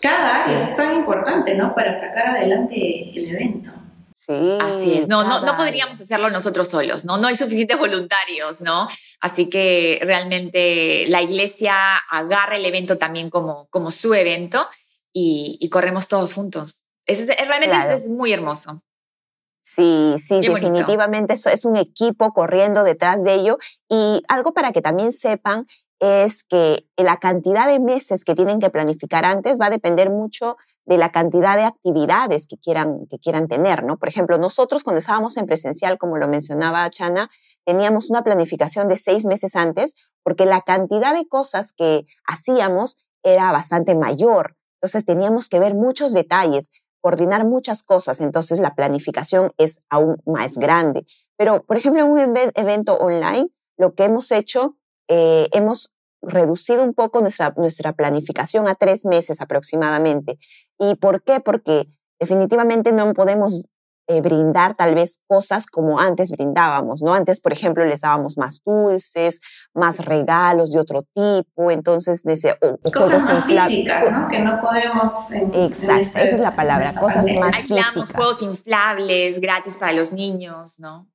Cada 0.02 0.44
área 0.44 0.70
es 0.70 0.76
tan 0.76 0.94
importante, 0.94 1.56
¿no? 1.56 1.74
Para 1.74 1.94
sacar 1.94 2.28
adelante 2.28 3.12
el 3.16 3.28
evento. 3.28 3.72
Sí. 4.14 4.58
Así 4.62 5.00
es. 5.00 5.08
No, 5.08 5.24
no, 5.24 5.42
no 5.42 5.58
podríamos 5.58 6.00
hacerlo 6.00 6.30
nosotros 6.30 6.70
solos, 6.70 7.06
¿no? 7.06 7.18
No 7.18 7.28
hay 7.28 7.36
suficientes 7.36 7.78
voluntarios, 7.78 8.62
¿no? 8.62 8.88
Así 9.20 9.50
que 9.50 10.00
realmente 10.04 11.06
la 11.08 11.22
iglesia 11.22 11.98
agarra 12.10 12.56
el 12.56 12.66
evento 12.66 12.98
también 12.98 13.30
como, 13.30 13.68
como 13.70 13.92
su 13.92 14.14
evento 14.14 14.68
y, 15.12 15.68
corremos 15.70 16.08
todos 16.08 16.34
juntos. 16.34 16.84
Es, 17.06 17.28
realmente 17.28 17.76
es 17.94 18.08
muy 18.08 18.32
hermoso. 18.34 18.82
Sí, 19.68 20.14
sí, 20.20 20.42
definitivamente 20.42 21.34
eso 21.34 21.50
es 21.50 21.66
un 21.66 21.76
equipo 21.76 22.34
corriendo 22.34 22.84
detrás 22.84 23.24
de 23.24 23.34
ello. 23.34 23.58
Y 23.90 24.22
algo 24.28 24.54
para 24.54 24.72
que 24.72 24.80
también 24.80 25.12
sepan 25.12 25.66
es 26.00 26.44
que 26.44 26.88
la 26.98 27.18
cantidad 27.18 27.66
de 27.66 27.80
meses 27.80 28.24
que 28.26 28.36
tienen 28.36 28.60
que 28.60 28.70
planificar 28.70 29.26
antes 29.26 29.60
va 29.60 29.66
a 29.66 29.70
depender 29.72 30.12
mucho 30.12 30.56
de 30.86 31.00
la 31.00 31.12
cantidad 31.12 31.58
de 31.58 31.64
actividades 31.64 32.46
que 32.46 32.58
quieran, 32.58 33.08
que 33.10 33.18
quieran 33.18 33.48
tener, 33.48 33.84
¿no? 33.84 33.98
Por 33.98 34.08
ejemplo, 34.08 34.38
nosotros 34.38 34.84
cuando 34.84 35.00
estábamos 35.00 35.36
en 35.36 35.48
presencial, 35.48 35.98
como 35.98 36.18
lo 36.18 36.28
mencionaba 36.28 36.88
Chana, 36.92 37.32
teníamos 37.66 38.12
una 38.12 38.22
planificación 38.22 38.88
de 38.88 38.98
seis 38.98 39.26
meses 39.26 39.56
antes 39.56 39.96
porque 40.22 40.46
la 40.46 40.62
cantidad 40.62 41.16
de 41.16 41.28
cosas 41.28 41.72
que 41.72 42.06
hacíamos 42.28 43.04
era 43.24 43.52
bastante 43.52 43.96
mayor. 43.96 44.58
Entonces 44.76 45.06
teníamos 45.06 45.50
que 45.50 45.60
ver 45.60 45.74
muchos 45.74 46.14
detalles, 46.14 46.70
coordinar 47.06 47.46
muchas 47.46 47.84
cosas, 47.84 48.20
entonces 48.20 48.60
la 48.60 48.74
planificación 48.74 49.52
es 49.60 49.84
aún 49.92 50.18
más 50.26 50.58
grande. 50.58 51.06
Pero, 51.38 51.64
por 51.64 51.78
ejemplo, 51.78 52.02
en 52.02 52.10
un 52.10 52.18
evento 52.56 52.96
online, 52.96 53.50
lo 53.78 53.94
que 53.94 54.06
hemos 54.06 54.32
hecho, 54.32 54.76
eh, 55.08 55.48
hemos 55.52 55.94
reducido 56.24 56.84
un 56.84 56.96
poco 56.96 57.22
nuestra, 57.22 57.54
nuestra 57.58 57.94
planificación 57.94 58.68
a 58.68 58.74
tres 58.74 59.06
meses 59.06 59.40
aproximadamente. 59.40 60.40
¿Y 60.80 60.96
por 60.96 61.22
qué? 61.22 61.42
Porque 61.42 61.88
definitivamente 62.20 62.92
no 62.92 63.14
podemos 63.14 63.68
eh, 64.08 64.22
brindar 64.22 64.76
tal 64.76 64.94
vez 64.94 65.20
cosas 65.28 65.66
como 65.66 66.00
antes 66.00 66.32
brindábamos, 66.32 67.02
¿no? 67.02 67.14
Antes, 67.14 67.40
por 67.40 67.54
ejemplo, 67.54 67.84
les 67.86 68.02
dábamos 68.02 68.38
más 68.38 68.62
dulces, 68.64 69.42
más 69.74 70.06
regalos 70.06 70.72
de 70.72 70.80
otro 70.80 71.04
tipo, 71.14 71.72
entonces, 71.72 72.24
o, 72.62 72.92
cosas 72.92 73.24
más 73.24 73.46
físicas, 73.46 74.12
¿no? 74.12 74.28
Que 74.28 74.40
no 74.42 74.62
podemos... 74.62 75.32
Exacto, 75.32 76.02
esa 76.02 76.24
es 76.24 76.40
la 76.40 76.56
palabra, 76.56 76.94
cosas 77.00 77.26
más 77.40 77.56
físicas. 77.58 78.12
juegos 78.14 78.42
inflables 78.42 79.42
gratis 79.42 79.78
para 79.78 79.94
los 79.94 80.12
niños, 80.12 80.80
¿no? 80.80 81.10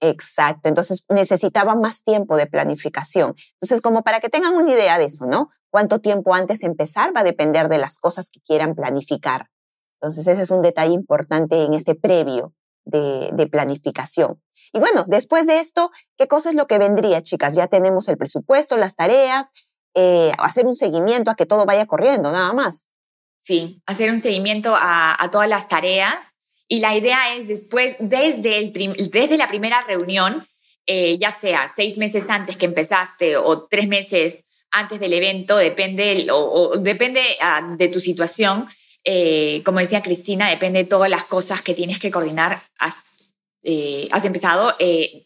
Exacto, 0.00 0.68
entonces 0.68 1.06
necesitaba 1.08 1.74
más 1.74 2.02
tiempo 2.02 2.36
de 2.36 2.46
planificación. 2.46 3.34
Entonces, 3.54 3.80
como 3.80 4.02
para 4.02 4.20
que 4.20 4.28
tengan 4.28 4.54
una 4.54 4.70
idea 4.70 4.98
de 4.98 5.04
eso, 5.04 5.26
¿no? 5.26 5.50
Cuánto 5.70 6.00
tiempo 6.00 6.34
antes 6.34 6.62
empezar 6.62 7.16
va 7.16 7.20
a 7.20 7.24
depender 7.24 7.68
de 7.68 7.78
las 7.78 7.98
cosas 7.98 8.30
que 8.30 8.40
quieran 8.40 8.74
planificar. 8.74 9.48
Entonces, 10.00 10.26
ese 10.26 10.42
es 10.42 10.50
un 10.50 10.62
detalle 10.62 10.92
importante 10.92 11.64
en 11.64 11.74
este 11.74 11.94
previo 11.94 12.54
de, 12.86 13.48
planificación. 13.50 14.42
Y 14.72 14.78
bueno, 14.78 15.04
después 15.06 15.46
de 15.46 15.60
esto, 15.60 15.90
¿qué 16.16 16.26
cosa 16.26 16.50
es 16.50 16.54
lo 16.54 16.66
que 16.66 16.78
vendría, 16.78 17.22
chicas? 17.22 17.54
Ya 17.54 17.66
tenemos 17.66 18.08
el 18.08 18.16
presupuesto, 18.16 18.76
las 18.76 18.96
tareas, 18.96 19.50
eh, 19.94 20.32
hacer 20.38 20.66
un 20.66 20.74
seguimiento 20.74 21.30
a 21.30 21.34
que 21.34 21.46
todo 21.46 21.64
vaya 21.64 21.86
corriendo, 21.86 22.32
nada 22.32 22.52
más. 22.52 22.90
Sí, 23.38 23.82
hacer 23.86 24.10
un 24.10 24.20
seguimiento 24.20 24.74
a, 24.76 25.28
todas 25.30 25.48
las 25.48 25.68
tareas. 25.68 26.36
Y 26.68 26.80
la 26.80 26.96
idea 26.96 27.36
es 27.36 27.48
después, 27.48 27.96
desde, 28.00 28.58
el 28.58 28.72
desde 28.72 29.36
la 29.36 29.46
primera 29.46 29.80
reunión, 29.82 30.46
eh, 30.86 31.16
ya 31.18 31.30
sea 31.30 31.68
seis 31.68 31.96
meses 31.96 32.28
antes 32.28 32.56
que 32.56 32.66
empezaste 32.66 33.36
o 33.36 33.66
tres 33.66 33.88
meses 33.88 34.44
antes 34.72 34.98
del 35.00 35.12
evento, 35.12 35.56
depende, 35.56 36.26
depende 36.80 37.22
ah, 37.40 37.74
de 37.76 37.88
tu 37.88 38.00
situación. 38.00 38.66
Eh, 39.08 39.62
como 39.64 39.78
decía 39.78 40.02
Cristina, 40.02 40.50
depende 40.50 40.80
de 40.80 40.88
todas 40.88 41.08
las 41.08 41.24
cosas 41.24 41.62
que 41.62 41.74
tienes 41.74 42.00
que 42.00 42.10
coordinar. 42.10 42.60
Has, 42.78 42.96
eh, 43.62 44.08
has 44.10 44.24
empezado. 44.24 44.76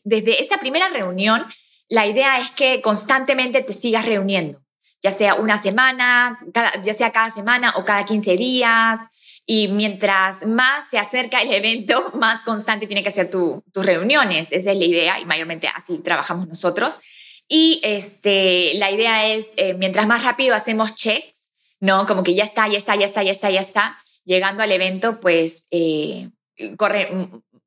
desde 0.04 0.42
esa 0.42 0.58
primera 0.58 0.88
reunión, 0.90 1.46
la 1.88 2.06
idea 2.06 2.38
es 2.38 2.50
que 2.52 2.80
constantemente 2.82 3.62
te 3.62 3.72
sigas 3.72 4.04
reuniendo, 4.04 4.62
ya 5.02 5.10
sea 5.10 5.34
una 5.34 5.60
semana, 5.60 6.38
ya 6.84 6.94
sea 6.94 7.10
cada 7.10 7.30
semana 7.30 7.72
o 7.76 7.84
cada 7.84 8.04
15 8.04 8.36
días. 8.36 9.00
Y 9.46 9.66
mientras 9.68 10.46
más 10.46 10.88
se 10.88 10.98
acerca 10.98 11.42
el 11.42 11.52
evento, 11.52 12.12
más 12.14 12.42
constante 12.42 12.86
tiene 12.86 13.02
que 13.02 13.10
ser 13.10 13.30
tus 13.30 13.62
reuniones. 13.74 14.52
Esa 14.52 14.70
es 14.70 14.78
la 14.78 14.84
idea 14.84 15.18
y 15.18 15.24
mayormente 15.24 15.68
así 15.74 15.98
trabajamos 15.98 16.46
nosotros. 16.46 16.98
Y 17.48 17.80
este, 17.82 18.74
la 18.74 18.92
idea 18.92 19.26
es, 19.26 19.48
eh, 19.56 19.74
mientras 19.74 20.06
más 20.06 20.22
rápido 20.22 20.54
hacemos 20.54 20.94
checks, 20.94 21.39
¿no? 21.80 22.06
Como 22.06 22.22
que 22.22 22.34
ya 22.34 22.44
está, 22.44 22.68
ya 22.68 22.78
está, 22.78 22.94
ya 22.94 23.06
está, 23.06 23.22
ya 23.22 23.32
está, 23.32 23.50
ya 23.50 23.60
está, 23.60 23.98
llegando 24.24 24.62
al 24.62 24.70
evento, 24.70 25.18
pues 25.20 25.66
eh, 25.70 26.30
corre, 26.76 27.10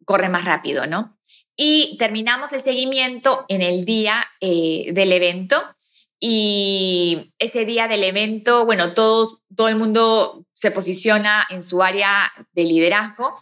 corre 0.06 0.30
más 0.30 0.46
rápido, 0.46 0.88
¿no? 0.88 1.18
Y 1.56 1.98
terminamos 1.98 2.54
el 2.54 2.62
seguimiento 2.62 3.46
en 3.48 3.62
el 3.62 3.86
día 3.86 4.26
eh, 4.40 4.92
del 4.94 5.12
evento 5.12 5.62
y 6.20 7.30
ese 7.38 7.66
día 7.66 7.88
del 7.88 8.04
evento, 8.04 8.66
bueno, 8.66 8.94
todos, 8.94 9.40
todo 9.56 9.68
el 9.68 9.76
mundo 9.76 10.46
se 10.54 10.72
posiciona 10.72 11.46
en 11.50 11.62
su 11.62 11.84
área 11.84 12.32
de 12.54 12.64
liderazgo. 12.64 13.36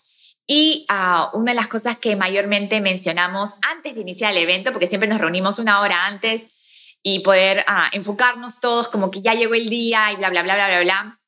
Y 0.47 0.85
ah, 0.89 1.29
una 1.33 1.51
de 1.51 1.55
las 1.55 1.67
cosas 1.67 1.99
que 1.99 2.15
mayormente 2.15 2.81
mencionamos 2.81 3.51
antes 3.61 3.93
de 3.93 4.01
iniciar 4.01 4.31
el 4.31 4.39
evento, 4.39 4.71
porque 4.71 4.87
siempre 4.87 5.07
nos 5.07 5.21
reunimos 5.21 5.59
una 5.59 5.79
hora 5.79 6.07
antes 6.07 6.60
y 7.03 7.19
poder 7.19 7.63
ah, 7.67 7.89
enfocarnos 7.93 8.59
todos 8.59 8.87
como 8.87 9.11
que 9.11 9.21
ya 9.21 9.33
llegó 9.33 9.53
el 9.53 9.69
día 9.69 10.11
y 10.11 10.17
bla, 10.17 10.29
bla, 10.29 10.43
bla, 10.43 10.55
bla, 10.55 10.67
bla, 10.67 10.81
bla, 10.81 11.21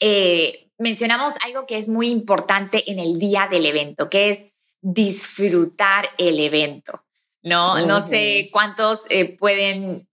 eh, 0.00 0.70
mencionamos 0.78 1.34
algo 1.44 1.66
que 1.66 1.78
es 1.78 1.88
muy 1.88 2.08
importante 2.08 2.90
en 2.90 2.98
el 2.98 3.18
día 3.18 3.48
del 3.50 3.66
evento, 3.66 4.08
que 4.10 4.30
es 4.30 4.54
disfrutar 4.80 6.08
el 6.18 6.38
evento. 6.40 7.04
No, 7.42 7.86
no 7.86 8.00
sé 8.00 8.50
cuántos 8.52 9.06
eh, 9.08 9.36
pueden 9.36 10.08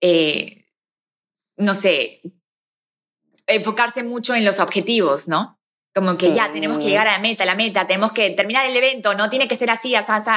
eh, 0.00 0.58
no 1.58 1.74
sé, 1.74 2.22
enfocarse 3.46 4.02
mucho 4.04 4.34
en 4.34 4.44
los 4.44 4.60
objetivos, 4.60 5.28
¿no? 5.28 5.60
Como 5.94 6.16
que 6.16 6.32
ya 6.32 6.52
tenemos 6.52 6.78
que 6.78 6.84
llegar 6.84 7.08
a 7.08 7.12
la 7.12 7.18
meta, 7.18 7.44
la 7.44 7.56
meta, 7.56 7.86
tenemos 7.86 8.12
que 8.12 8.30
terminar 8.30 8.64
el 8.66 8.76
evento, 8.76 9.14
no 9.14 9.28
tiene 9.28 9.48
que 9.48 9.56
ser 9.56 9.70
así, 9.70 9.96
así, 9.96 10.30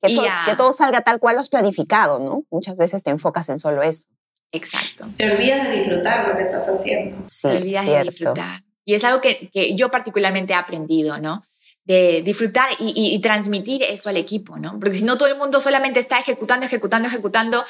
Que, 0.00 0.16
que 0.46 0.56
todo 0.56 0.72
salga 0.72 1.00
tal 1.00 1.18
cual 1.18 1.34
lo 1.34 1.40
has 1.40 1.48
planificado, 1.48 2.18
¿no? 2.20 2.44
Muchas 2.50 2.78
veces 2.78 3.02
te 3.02 3.10
enfocas 3.10 3.48
en 3.48 3.58
solo 3.58 3.82
eso. 3.82 4.08
Exacto. 4.52 5.08
Te 5.16 5.30
olvidas 5.30 5.68
de 5.68 5.80
disfrutar 5.80 6.28
lo 6.28 6.36
que 6.36 6.42
estás 6.42 6.68
haciendo. 6.68 7.26
te 7.42 7.56
olvidas 7.56 7.86
de 7.86 8.04
disfrutar. 8.04 8.62
Y 8.84 8.94
es 8.94 9.04
algo 9.04 9.20
que, 9.20 9.50
que, 9.52 9.74
yo 9.74 9.90
particularmente 9.90 10.52
he 10.52 10.56
aprendido, 10.56 11.18
¿no? 11.18 11.44
De 11.84 12.22
disfrutar 12.22 12.70
y, 12.78 12.92
y, 12.94 13.18
transmitir 13.20 13.82
eso 13.82 14.08
al 14.08 14.16
equipo, 14.16 14.58
¿no? 14.58 14.78
Porque 14.78 14.94
si 14.94 15.04
no, 15.04 15.18
todo 15.18 15.28
el 15.28 15.36
mundo 15.36 15.60
solamente 15.60 16.00
está 16.00 16.18
ejecutando, 16.18 16.64
ejecutando, 16.64 17.08
ejecutando 17.08 17.64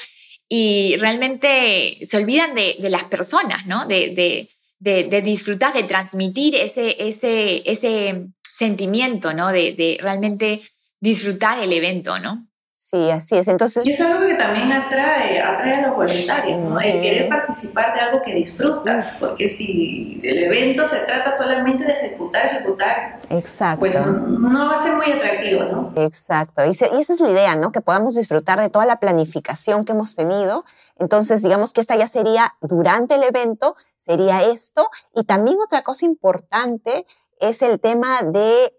y 0.49 0.97
realmente 0.97 1.99
se 2.03 2.17
olvidan 2.17 2.55
de, 2.55 2.75
las 2.89 3.03
personas, 3.03 3.67
¿no? 3.67 3.85
De, 3.85 4.47
de, 4.79 5.21
disfrutar, 5.21 5.73
de 5.73 5.83
transmitir 5.83 6.55
ese, 6.55 7.07
ese, 7.07 7.61
ese 7.69 8.25
sentimiento, 8.41 9.33
¿no? 9.33 9.51
De, 9.51 9.97
realmente 10.01 10.61
disfrutar 10.99 11.59
el 11.59 11.71
evento, 11.73 12.19
¿no? 12.19 12.37
Sí, 12.81 13.11
así 13.11 13.37
es. 13.37 13.49
Entonces... 13.49 13.85
Y 13.85 13.91
es 13.91 13.99
algo 13.99 14.25
que 14.25 14.35
también 14.35 14.71
atrae, 14.71 15.41
atrae 15.41 15.83
a 15.83 15.87
los 15.87 15.97
voluntarios, 15.97 16.61
¿no? 16.61 16.79
El 16.79 17.01
querer 17.01 17.27
participar 17.27 17.93
de 17.93 17.99
algo 17.99 18.21
que 18.21 18.33
disfrutas, 18.33 19.17
porque 19.19 19.49
si 19.49 20.21
el 20.23 20.43
evento 20.43 20.87
se 20.87 20.99
trata 20.99 21.37
solamente 21.37 21.83
de 21.83 21.91
ejecutar, 21.91 22.45
ejecutar, 22.45 23.19
Exacto. 23.31 23.79
pues 23.81 23.99
no 24.07 24.69
va 24.69 24.79
a 24.79 24.83
ser 24.83 24.95
muy 24.95 25.11
atractivo, 25.11 25.63
¿no? 25.63 25.93
Exacto. 25.97 26.63
Y, 26.63 26.69
y 26.69 27.01
esa 27.01 27.13
es 27.13 27.19
la 27.19 27.29
idea, 27.29 27.57
¿no? 27.57 27.73
Que 27.73 27.81
podamos 27.81 28.15
disfrutar 28.15 28.61
de 28.61 28.69
toda 28.69 28.85
la 28.85 29.01
planificación 29.01 29.83
que 29.83 29.91
hemos 29.91 30.15
tenido. 30.15 30.63
Entonces, 30.97 31.43
digamos 31.43 31.73
que 31.73 31.81
esta 31.81 31.97
ya 31.97 32.07
sería 32.07 32.55
durante 32.61 33.15
el 33.15 33.23
evento, 33.23 33.75
sería 33.97 34.41
esto. 34.43 34.89
Y 35.13 35.25
también 35.25 35.57
otra 35.59 35.81
cosa 35.81 36.05
importante 36.05 37.05
es 37.41 37.61
el 37.61 37.81
tema 37.81 38.21
de 38.23 38.73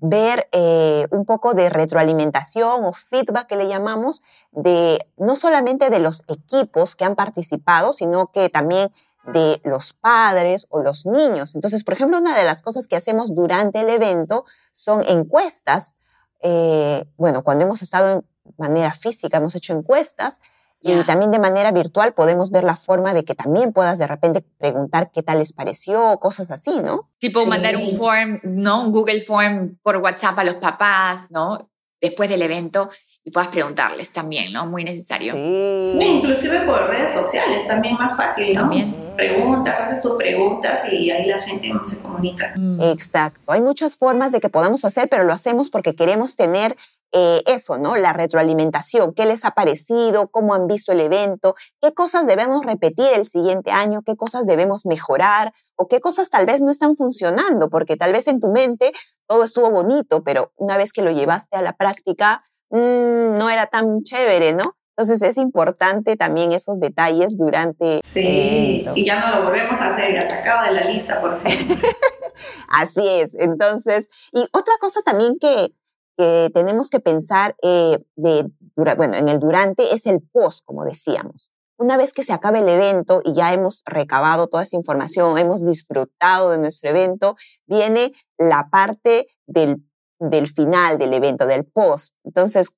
ver 0.00 0.48
eh, 0.52 1.06
un 1.10 1.24
poco 1.24 1.54
de 1.54 1.70
retroalimentación 1.70 2.84
o 2.84 2.92
feedback 2.92 3.46
que 3.46 3.56
le 3.56 3.68
llamamos 3.68 4.22
de 4.52 4.98
no 5.16 5.36
solamente 5.36 5.90
de 5.90 5.98
los 5.98 6.24
equipos 6.28 6.94
que 6.94 7.04
han 7.04 7.16
participado, 7.16 7.92
sino 7.92 8.30
que 8.32 8.48
también 8.48 8.92
de 9.32 9.60
los 9.64 9.92
padres 9.92 10.66
o 10.70 10.80
los 10.80 11.06
niños. 11.06 11.54
Entonces, 11.54 11.84
por 11.84 11.94
ejemplo, 11.94 12.18
una 12.18 12.36
de 12.36 12.44
las 12.44 12.62
cosas 12.62 12.86
que 12.86 12.96
hacemos 12.96 13.34
durante 13.34 13.80
el 13.80 13.90
evento 13.90 14.44
son 14.72 15.02
encuestas. 15.06 15.96
Eh, 16.42 17.04
bueno, 17.16 17.42
cuando 17.42 17.64
hemos 17.64 17.82
estado 17.82 18.10
en 18.10 18.24
manera 18.56 18.92
física, 18.92 19.38
hemos 19.38 19.54
hecho 19.54 19.72
encuestas 19.72 20.40
y 20.82 21.04
también 21.04 21.30
de 21.30 21.38
manera 21.38 21.72
virtual 21.72 22.14
podemos 22.14 22.50
ver 22.50 22.64
la 22.64 22.76
forma 22.76 23.12
de 23.12 23.24
que 23.24 23.34
también 23.34 23.72
puedas 23.72 23.98
de 23.98 24.06
repente 24.06 24.42
preguntar 24.58 25.10
qué 25.12 25.22
tal 25.22 25.38
les 25.38 25.52
pareció, 25.52 26.18
cosas 26.18 26.50
así, 26.50 26.80
¿no? 26.80 27.10
Tipo 27.18 27.44
mandar 27.44 27.76
un 27.76 27.90
form, 27.90 28.40
¿no? 28.44 28.84
Un 28.84 28.92
Google 28.92 29.20
Form 29.20 29.78
por 29.82 29.98
WhatsApp 29.98 30.38
a 30.38 30.44
los 30.44 30.54
papás, 30.56 31.30
¿no? 31.30 31.70
Después 32.00 32.30
del 32.30 32.40
evento 32.40 32.88
y 33.22 33.30
puedas 33.30 33.48
preguntarles 33.48 34.12
también, 34.12 34.52
¿no? 34.52 34.66
Muy 34.66 34.82
necesario. 34.82 35.34
Sí. 35.34 35.98
Inclusive 36.00 36.60
por 36.60 36.88
redes 36.88 37.12
sociales, 37.12 37.66
también 37.66 37.94
más 37.94 38.16
fácil, 38.16 38.54
¿no? 38.54 38.60
También. 38.60 38.96
Preguntas, 39.16 39.78
haces 39.78 40.00
tus 40.00 40.16
preguntas 40.16 40.90
y 40.90 41.10
ahí 41.10 41.26
la 41.26 41.38
gente 41.40 41.70
se 41.86 42.00
comunica. 42.00 42.54
Mm. 42.56 42.80
Exacto. 42.80 43.52
Hay 43.52 43.60
muchas 43.60 43.96
formas 43.96 44.32
de 44.32 44.40
que 44.40 44.48
podamos 44.48 44.84
hacer, 44.86 45.08
pero 45.10 45.24
lo 45.24 45.34
hacemos 45.34 45.68
porque 45.68 45.94
queremos 45.94 46.36
tener 46.36 46.76
eh, 47.12 47.42
eso, 47.46 47.76
¿no? 47.76 47.96
La 47.96 48.12
retroalimentación, 48.12 49.12
qué 49.12 49.26
les 49.26 49.44
ha 49.44 49.50
parecido, 49.50 50.28
cómo 50.28 50.54
han 50.54 50.66
visto 50.66 50.92
el 50.92 51.00
evento, 51.00 51.56
qué 51.82 51.92
cosas 51.92 52.26
debemos 52.26 52.64
repetir 52.64 53.08
el 53.14 53.26
siguiente 53.26 53.72
año, 53.72 54.02
qué 54.02 54.16
cosas 54.16 54.46
debemos 54.46 54.86
mejorar 54.86 55.52
o 55.76 55.88
qué 55.88 56.00
cosas 56.00 56.30
tal 56.30 56.46
vez 56.46 56.62
no 56.62 56.70
están 56.70 56.96
funcionando, 56.96 57.68
porque 57.68 57.96
tal 57.96 58.12
vez 58.12 58.28
en 58.28 58.40
tu 58.40 58.50
mente 58.50 58.92
todo 59.26 59.42
estuvo 59.42 59.70
bonito, 59.70 60.22
pero 60.22 60.52
una 60.56 60.76
vez 60.76 60.92
que 60.92 61.02
lo 61.02 61.10
llevaste 61.10 61.56
a 61.56 61.62
la 61.62 61.72
práctica, 61.72 62.44
mmm, 62.70 63.34
no 63.34 63.50
era 63.50 63.66
tan 63.66 64.02
chévere, 64.02 64.52
¿no? 64.52 64.74
Entonces 64.96 65.22
es 65.22 65.38
importante 65.38 66.16
también 66.16 66.52
esos 66.52 66.78
detalles 66.78 67.36
durante 67.36 68.00
sí, 68.04 68.84
el 68.86 68.98
y 68.98 69.06
ya 69.06 69.18
no 69.20 69.34
lo 69.34 69.44
volvemos 69.44 69.80
a 69.80 69.94
hacer, 69.94 70.12
ya 70.12 70.26
se 70.26 70.32
acaba 70.32 70.66
de 70.66 70.72
la 70.72 70.84
lista 70.84 71.20
por 71.20 71.34
siempre. 71.36 71.76
Así 72.68 73.06
es. 73.08 73.34
Entonces, 73.34 74.08
y 74.32 74.42
otra 74.52 74.74
cosa 74.78 75.00
también 75.02 75.38
que, 75.40 75.72
que 76.18 76.50
tenemos 76.54 76.90
que 76.90 77.00
pensar 77.00 77.56
eh, 77.62 77.98
de, 78.16 78.46
bueno, 78.76 79.16
en 79.16 79.28
el 79.28 79.38
durante 79.38 79.94
es 79.94 80.06
el 80.06 80.20
post, 80.20 80.64
como 80.66 80.84
decíamos. 80.84 81.52
Una 81.78 81.96
vez 81.96 82.12
que 82.12 82.22
se 82.22 82.34
acabe 82.34 82.58
el 82.58 82.68
evento 82.68 83.22
y 83.24 83.32
ya 83.32 83.54
hemos 83.54 83.82
recabado 83.86 84.48
toda 84.48 84.64
esa 84.64 84.76
información, 84.76 85.38
hemos 85.38 85.64
disfrutado 85.64 86.50
de 86.50 86.58
nuestro 86.58 86.90
evento, 86.90 87.36
viene 87.64 88.12
la 88.36 88.68
parte 88.70 89.28
del, 89.46 89.82
del 90.20 90.46
final 90.46 90.98
del 90.98 91.12
evento, 91.14 91.46
del 91.46 91.64
post. 91.64 92.16
Entonces, 92.24 92.70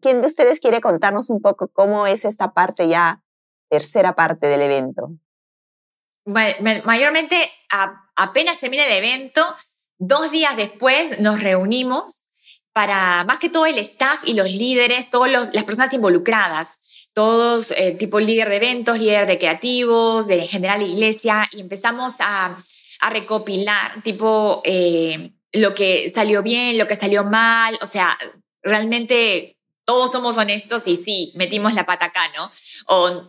¿quién 0.00 0.20
de 0.20 0.28
ustedes 0.28 0.60
quiere 0.60 0.80
contarnos 0.80 1.28
un 1.28 1.42
poco 1.42 1.68
cómo 1.68 2.06
es 2.06 2.24
esta 2.24 2.54
parte 2.54 2.88
ya, 2.88 3.22
tercera 3.68 4.14
parte 4.14 4.46
del 4.46 4.62
evento? 4.62 5.10
Mayormente, 6.24 7.50
apenas 8.16 8.58
termina 8.58 8.86
el 8.86 8.92
evento, 8.92 9.44
dos 9.98 10.30
días 10.30 10.56
después 10.56 11.20
nos 11.20 11.40
reunimos 11.40 12.30
para 12.72 13.24
más 13.24 13.38
que 13.38 13.50
todo 13.50 13.66
el 13.66 13.78
staff 13.78 14.22
y 14.24 14.34
los 14.34 14.48
líderes, 14.48 15.10
todas 15.10 15.30
las 15.30 15.64
personas 15.64 15.92
involucradas, 15.92 17.08
todos 17.12 17.70
eh, 17.72 17.92
tipo 17.92 18.18
líder 18.18 18.48
de 18.48 18.56
eventos, 18.56 18.98
líder 18.98 19.26
de 19.26 19.38
creativos, 19.38 20.26
de 20.26 20.46
general 20.46 20.82
iglesia, 20.82 21.48
y 21.52 21.60
empezamos 21.60 22.14
a, 22.18 22.56
recopilar 23.10 24.02
tipo 24.02 24.62
eh, 24.64 25.33
lo 25.54 25.74
que 25.74 26.10
salió 26.10 26.42
bien, 26.42 26.78
lo 26.78 26.86
que 26.86 26.96
salió 26.96 27.24
mal, 27.24 27.78
o 27.80 27.86
sea, 27.86 28.18
realmente 28.62 29.56
todos 29.84 30.12
somos 30.12 30.36
honestos 30.36 30.88
y 30.88 30.96
sí, 30.96 31.32
metimos 31.34 31.74
la 31.74 31.86
pata 31.86 32.06
acá, 32.06 32.28
¿no? 32.36 32.50
O 32.86 33.26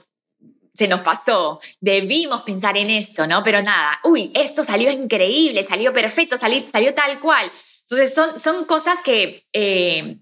se 0.74 0.88
nos 0.88 1.02
pasó, 1.02 1.60
debimos 1.80 2.42
pensar 2.42 2.78
en 2.78 2.90
esto, 2.90 3.28
¿no? 3.28 3.44
Pero 3.44 3.62
nada, 3.62 4.00
uy, 4.04 4.32
esto 4.34 4.64
salió 4.64 4.92
increíble, 4.92 5.64
salió 5.64 5.94
perfecto, 5.94 6.38
salió, 6.38 6.68
salió 6.68 6.94
tal 6.94 7.20
cual 7.20 7.50
Entonces, 7.82 8.14
son, 8.14 8.38
son 8.40 8.66
cosas 8.66 9.00
que 9.02 9.46
eh, 9.54 10.20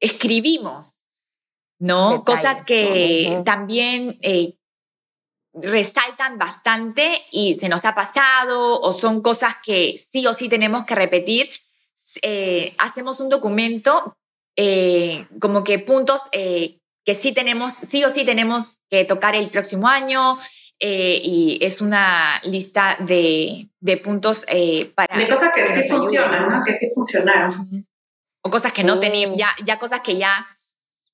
escribimos, 0.00 1.06
¿no? 1.78 2.24
cosas 2.24 2.62
que 2.62 3.42
también 3.44 4.18
eh, 4.20 4.52
resaltan 5.52 6.38
bastante 6.38 7.22
y 7.32 7.54
se 7.54 7.68
nos 7.68 7.84
ha 7.84 7.94
pasado 7.94 8.80
o 8.80 8.92
son 8.92 9.20
cosas 9.20 9.56
que 9.62 9.96
sí 9.98 10.26
o 10.26 10.34
sí 10.34 10.48
tenemos 10.48 10.84
que 10.84 10.94
repetir. 10.94 11.50
Eh, 12.22 12.74
hacemos 12.78 13.20
un 13.20 13.28
documento 13.28 14.16
como 15.40 15.64
que 15.64 15.78
puntos 15.78 16.28
que 16.30 17.14
sí 17.14 17.32
tenemos, 17.32 17.72
sí 17.72 18.04
o 18.04 18.10
sí 18.10 18.26
tenemos 18.26 18.82
que 18.90 19.04
tocar 19.06 19.34
el 19.34 19.48
próximo 19.48 19.88
año, 19.88 20.36
eh, 20.82 21.20
y 21.22 21.58
es 21.60 21.82
una 21.82 22.40
lista 22.42 22.96
de, 23.00 23.68
de 23.80 23.96
puntos 23.98 24.46
eh, 24.48 24.90
para... 24.94 25.14
De 25.14 25.28
cosas 25.28 25.52
que, 25.54 25.66
sí 25.66 25.88
funcionan, 25.90 26.48
¿no? 26.48 26.64
Que 26.64 26.72
sí 26.72 26.88
funcionaron. 26.94 27.86
O 28.42 28.50
cosas 28.50 28.72
que 28.72 28.82
no 28.82 28.98
tenían, 28.98 29.36
ya, 29.36 29.50
ya 29.62 29.78
cosas 29.78 30.00
que 30.00 30.16
ya, 30.16 30.46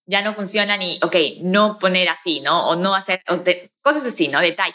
ya 0.07 0.23
no 0.23 0.33
funcionan 0.33 0.81
y, 0.83 0.99
ok, 1.03 1.17
no 1.43 1.79
poner 1.79 2.09
así, 2.09 2.41
¿no? 2.41 2.69
O 2.69 2.77
no 2.77 2.95
hacer, 2.95 3.23
cosas 3.83 4.07
así, 4.07 4.29
¿no? 4.29 4.41
Detalle, 4.41 4.75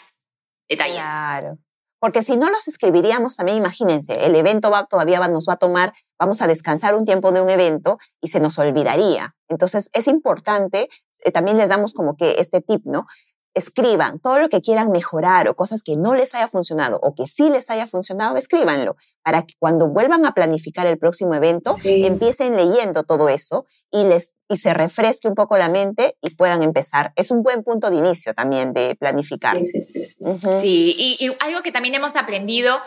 detalles. 0.68 0.96
Claro. 0.96 1.58
Porque 2.02 2.24
si 2.24 2.36
no 2.36 2.50
los 2.50 2.66
escribiríamos 2.66 3.36
también, 3.36 3.58
imagínense, 3.58 4.26
el 4.26 4.34
evento 4.34 4.70
va, 4.72 4.82
todavía 4.82 5.20
nos 5.28 5.48
va 5.48 5.52
a 5.52 5.58
tomar, 5.58 5.92
vamos 6.18 6.42
a 6.42 6.48
descansar 6.48 6.96
un 6.96 7.04
tiempo 7.04 7.30
de 7.30 7.40
un 7.40 7.48
evento 7.48 7.98
y 8.20 8.26
se 8.26 8.40
nos 8.40 8.58
olvidaría. 8.58 9.36
Entonces 9.48 9.88
es 9.92 10.08
importante, 10.08 10.88
eh, 11.24 11.30
también 11.30 11.58
les 11.58 11.68
damos 11.68 11.94
como 11.94 12.16
que 12.16 12.40
este 12.40 12.60
tip, 12.60 12.82
¿no? 12.84 13.06
Escriban 13.54 14.18
todo 14.18 14.38
lo 14.38 14.48
que 14.48 14.60
quieran 14.60 14.90
mejorar 14.90 15.48
o 15.48 15.54
cosas 15.54 15.82
que 15.82 15.96
no 15.96 16.14
les 16.14 16.34
haya 16.34 16.48
funcionado 16.48 16.98
o 17.02 17.14
que 17.14 17.26
sí 17.26 17.50
les 17.50 17.70
haya 17.70 17.86
funcionado, 17.86 18.36
escríbanlo 18.36 18.96
para 19.22 19.42
que 19.42 19.54
cuando 19.58 19.88
vuelvan 19.88 20.24
a 20.26 20.32
planificar 20.32 20.86
el 20.86 20.98
próximo 20.98 21.34
evento 21.34 21.74
empiecen 21.84 22.56
leyendo 22.56 23.02
todo 23.02 23.28
eso 23.28 23.66
y 23.90 24.04
les 24.04 24.34
y 24.52 24.58
se 24.58 24.74
refresque 24.74 25.28
un 25.28 25.34
poco 25.34 25.56
la 25.56 25.70
mente 25.70 26.16
y 26.20 26.30
puedan 26.30 26.62
empezar. 26.62 27.12
Es 27.16 27.30
un 27.30 27.42
buen 27.42 27.62
punto 27.64 27.90
de 27.90 27.96
inicio 27.96 28.34
también 28.34 28.74
de 28.74 28.94
planificar. 28.96 29.56
Sí, 29.56 29.64
sí, 29.64 29.82
sí. 29.82 30.16
sí. 30.60 31.16
Y, 31.18 31.36
algo 31.40 31.62
que 31.62 31.72
también 31.72 31.94
hemos 31.94 32.16
aprendido, 32.16 32.78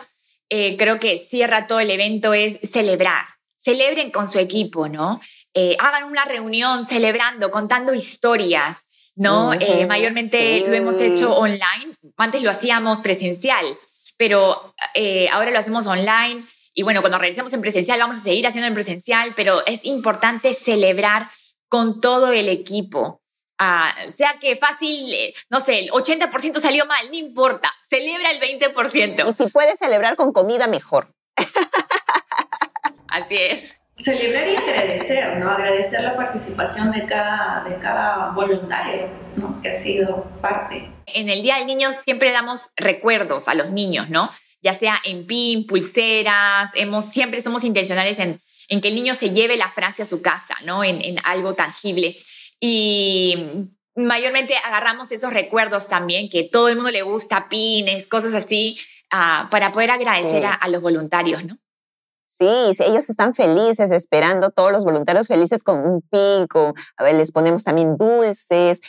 eh, 0.48 0.76
creo 0.76 1.00
que 1.00 1.18
cierra 1.18 1.66
todo 1.66 1.80
el 1.80 1.90
evento, 1.90 2.34
es 2.34 2.60
celebrar. 2.60 3.24
Celebren 3.56 4.12
con 4.12 4.28
su 4.28 4.38
equipo, 4.38 4.88
¿no? 4.88 5.20
Eh, 5.54 5.76
hagan 5.80 6.04
una 6.04 6.24
reunión 6.24 6.84
celebrando, 6.84 7.50
contando 7.50 7.94
historias, 7.94 8.84
¿no? 9.16 9.52
Eh, 9.54 9.86
mayormente 9.86 10.60
lo 10.60 10.74
hemos 10.74 11.00
hecho 11.00 11.34
online, 11.34 11.96
antes 12.16 12.42
lo 12.42 12.50
hacíamos 12.50 13.00
presencial, 13.00 13.66
pero 14.16 14.74
eh, 14.94 15.28
ahora 15.30 15.50
lo 15.50 15.58
hacemos 15.58 15.86
online 15.86 16.44
y 16.72 16.82
bueno, 16.82 17.00
cuando 17.00 17.18
regresemos 17.18 17.52
en 17.54 17.62
presencial 17.62 17.98
vamos 17.98 18.18
a 18.18 18.20
seguir 18.20 18.46
haciendo 18.46 18.68
en 18.68 18.74
presencial, 18.74 19.32
pero 19.34 19.64
es 19.66 19.84
importante 19.84 20.52
celebrar 20.52 21.30
con 21.68 22.00
todo 22.00 22.32
el 22.32 22.48
equipo. 22.48 23.22
Ah, 23.58 23.94
sea 24.14 24.38
que 24.38 24.54
fácil, 24.54 25.12
eh, 25.14 25.34
no 25.48 25.60
sé, 25.60 25.78
el 25.78 25.90
80% 25.90 26.60
salió 26.60 26.84
mal, 26.84 27.08
no 27.10 27.16
importa, 27.16 27.72
celebra 27.80 28.30
el 28.30 28.40
20%. 28.40 29.30
Y 29.30 29.32
si 29.32 29.50
puedes 29.50 29.78
celebrar 29.78 30.16
con 30.16 30.32
comida, 30.32 30.66
mejor. 30.66 31.14
Así 33.08 33.36
es. 33.36 33.78
Celebrar 33.98 34.46
y 34.46 34.56
agradecer, 34.56 35.38
¿no? 35.38 35.50
Agradecer 35.50 36.02
la 36.02 36.14
participación 36.14 36.92
de 36.92 37.06
cada, 37.06 37.64
de 37.66 37.76
cada 37.78 38.30
voluntario, 38.32 39.08
¿no? 39.36 39.62
Que 39.62 39.70
ha 39.70 39.74
sido 39.74 40.24
parte. 40.42 40.92
En 41.06 41.30
el 41.30 41.42
Día 41.42 41.56
del 41.56 41.66
Niño 41.66 41.90
siempre 41.92 42.30
damos 42.30 42.72
recuerdos 42.76 43.48
a 43.48 43.54
los 43.54 43.70
niños, 43.70 44.10
¿no? 44.10 44.30
Ya 44.60 44.74
sea 44.74 45.00
en 45.04 45.26
pin, 45.26 45.66
pulseras, 45.66 46.72
hemos, 46.74 47.06
siempre 47.06 47.40
somos 47.40 47.64
intencionales 47.64 48.18
en, 48.18 48.38
en 48.68 48.80
que 48.82 48.88
el 48.88 48.96
niño 48.96 49.14
se 49.14 49.30
lleve 49.30 49.56
la 49.56 49.68
frase 49.68 50.02
a 50.02 50.06
su 50.06 50.20
casa, 50.20 50.56
¿no? 50.64 50.84
En, 50.84 51.02
en 51.02 51.16
algo 51.24 51.54
tangible. 51.54 52.16
Y 52.60 53.38
mayormente 53.94 54.56
agarramos 54.58 55.10
esos 55.10 55.32
recuerdos 55.32 55.88
también, 55.88 56.28
que 56.28 56.42
todo 56.42 56.68
el 56.68 56.76
mundo 56.76 56.90
le 56.90 57.00
gusta, 57.00 57.48
pines, 57.48 58.08
cosas 58.08 58.34
así, 58.34 58.78
uh, 59.10 59.48
para 59.48 59.72
poder 59.72 59.90
agradecer 59.90 60.44
a, 60.44 60.52
a 60.52 60.68
los 60.68 60.82
voluntarios, 60.82 61.44
¿no? 61.44 61.56
Sí, 62.38 62.46
ellos 62.80 63.08
están 63.08 63.34
felices 63.34 63.90
esperando, 63.90 64.50
todos 64.50 64.70
los 64.70 64.84
voluntarios 64.84 65.26
felices 65.26 65.62
con 65.62 65.80
un 65.80 66.02
pico, 66.02 66.74
a 66.98 67.04
ver, 67.04 67.14
les 67.14 67.32
ponemos 67.32 67.64
también 67.64 67.96
dulces. 67.96 68.80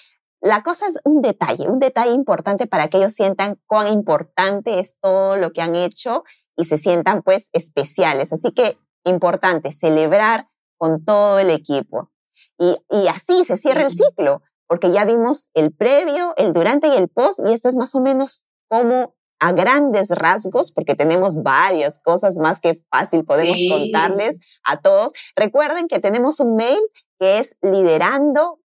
La 0.42 0.64
cosa 0.64 0.86
es 0.88 1.00
un 1.06 1.22
detalle, 1.22 1.70
un 1.70 1.80
detalle 1.80 2.12
importante 2.12 2.68
para 2.68 2.90
que 2.90 2.98
ellos 2.98 3.14
sientan 3.14 3.58
cuán 3.66 3.88
importante 3.88 4.80
es 4.80 4.98
todo 5.00 5.38
lo 5.38 5.54
que 5.54 5.62
han 5.62 5.76
hecho 5.76 6.26
y 6.58 6.66
se 6.66 6.78
sientan 6.78 7.24
pues 7.24 7.50
especiales. 7.54 8.34
Así 8.34 8.52
que 8.52 8.78
importante, 9.06 9.72
celebrar 9.72 10.50
con 10.78 11.06
todo 11.06 11.40
el 11.40 11.50
equipo. 11.50 12.12
Y, 12.58 12.78
y 12.90 13.08
así 13.08 13.46
se 13.46 13.56
cierra 13.56 13.84
el 13.84 13.92
ciclo, 13.92 14.42
porque 14.68 14.92
ya 14.92 15.06
vimos 15.06 15.50
el 15.54 15.72
previo, 15.72 16.34
el 16.36 16.52
durante 16.52 16.90
y 16.90 16.98
el 16.98 17.08
post, 17.08 17.40
y 17.46 17.54
esto 17.54 17.70
es 17.70 17.78
más 17.78 17.96
o 17.96 18.02
menos 18.02 18.46
cómo 18.68 19.16
a 19.40 19.52
grandes 19.52 20.10
rasgos, 20.10 20.72
porque 20.72 20.96
tenemos 20.96 21.42
varias 21.44 22.00
cosas 22.00 22.38
más 22.38 22.60
que 22.60 22.82
fácil 22.92 23.26
podemos 23.26 23.58
contarles 23.70 24.40
a 24.64 24.78
todos. 24.82 25.14
Recuerden 25.36 25.88
que 25.88 26.00
tenemos 26.00 26.40
un 26.40 26.56
mail 26.56 26.80
que 27.20 27.40
es 27.40 27.56
liderando 27.62 28.60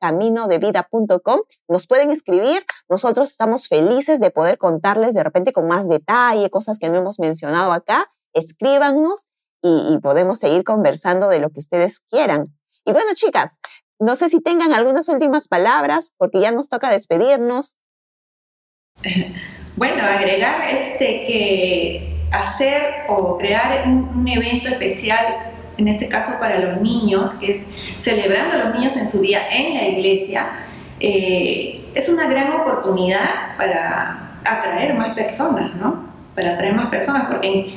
caminodevida.com. 0.00 1.40
Nos 1.68 1.86
pueden 1.86 2.10
escribir, 2.10 2.64
nosotros 2.88 3.30
estamos 3.30 3.68
felices 3.68 4.20
de 4.20 4.30
poder 4.30 4.58
contarles 4.58 5.14
de 5.14 5.22
repente 5.22 5.52
con 5.52 5.66
más 5.66 5.88
detalle, 5.88 6.50
cosas 6.50 6.78
que 6.78 6.90
no 6.90 6.98
hemos 6.98 7.18
mencionado 7.18 7.72
acá. 7.72 8.10
Escríbanos 8.32 9.28
y, 9.62 9.92
y 9.92 9.98
podemos 9.98 10.38
seguir 10.38 10.64
conversando 10.64 11.28
de 11.28 11.40
lo 11.40 11.50
que 11.50 11.60
ustedes 11.60 12.00
quieran. 12.00 12.44
Y 12.84 12.92
bueno, 12.92 13.10
chicas, 13.14 13.58
no 14.00 14.16
sé 14.16 14.30
si 14.30 14.40
tengan 14.40 14.72
algunas 14.72 15.08
últimas 15.08 15.46
palabras, 15.46 16.14
porque 16.16 16.40
ya 16.40 16.52
nos 16.52 16.68
toca 16.68 16.90
despedirnos. 16.90 17.76
Bueno, 19.76 20.02
agregar 20.04 20.68
este 20.68 21.24
que 21.24 22.26
hacer 22.32 23.04
o 23.08 23.38
crear 23.38 23.86
un, 23.86 24.28
evento 24.28 24.68
especial, 24.68 25.24
en 25.78 25.88
este 25.88 26.08
caso 26.08 26.38
para 26.38 26.58
los 26.58 26.82
niños, 26.82 27.30
que 27.34 27.52
es 27.52 27.62
celebrando 27.98 28.56
a 28.56 28.58
los 28.58 28.74
niños 28.74 28.96
en 28.96 29.08
su 29.08 29.20
día 29.22 29.40
en 29.50 29.74
la 29.74 29.88
iglesia, 29.88 30.50
eh, 30.98 31.80
es 31.94 32.08
una 32.10 32.28
gran 32.28 32.52
oportunidad 32.52 33.56
para 33.56 34.40
atraer 34.44 34.94
más 34.94 35.14
personas, 35.14 35.74
¿no? 35.76 36.04
Para 36.34 36.54
atraer 36.54 36.74
más 36.74 36.88
personas, 36.88 37.26
porque 37.30 37.72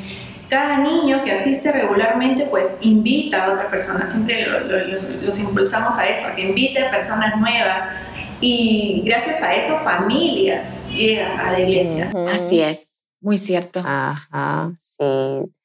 cada 0.49 0.77
niño 0.77 1.23
que 1.23 1.31
asiste 1.31 1.71
regularmente, 1.71 2.45
pues 2.45 2.77
invita 2.81 3.45
a 3.45 3.53
otra 3.53 3.69
persona. 3.69 4.07
Siempre 4.07 4.45
los, 4.45 5.39
impulsamos 5.39 5.97
a 5.97 6.07
eso, 6.07 6.27
a 6.27 6.35
que 6.35 6.43
invite 6.43 6.85
a 6.85 6.91
personas 6.91 7.37
nuevas, 7.37 7.85
y 8.45 9.01
gracias 9.05 9.41
a 9.41 9.55
eso 9.55 9.79
familias 9.85 10.75
llegan 10.89 11.39
a 11.39 11.53
la 11.53 11.61
iglesia. 11.61 12.11
Así 12.29 12.59
es, 12.59 12.99
muy 13.21 13.37
cierto. 13.37 13.81
Ajá, 13.85 14.75
sí. 14.77 15.05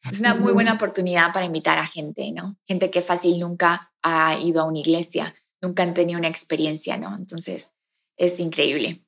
Es 0.08 0.20
una 0.20 0.36
muy 0.36 0.52
buena 0.52 0.74
oportunidad 0.74 1.32
para 1.32 1.44
invitar 1.44 1.76
a 1.78 1.86
gente, 1.86 2.30
¿no? 2.30 2.56
Gente 2.64 2.92
que 2.92 3.02
fácil 3.02 3.40
nunca 3.40 3.92
ha 4.04 4.38
ido 4.38 4.62
a 4.62 4.64
una 4.64 4.78
iglesia, 4.78 5.34
nunca 5.60 5.82
han 5.82 5.92
tenido 5.92 6.20
una 6.20 6.28
experiencia, 6.28 6.96
¿no? 6.98 7.16
Entonces, 7.16 7.72
es 8.16 8.38
increíble. 8.38 9.04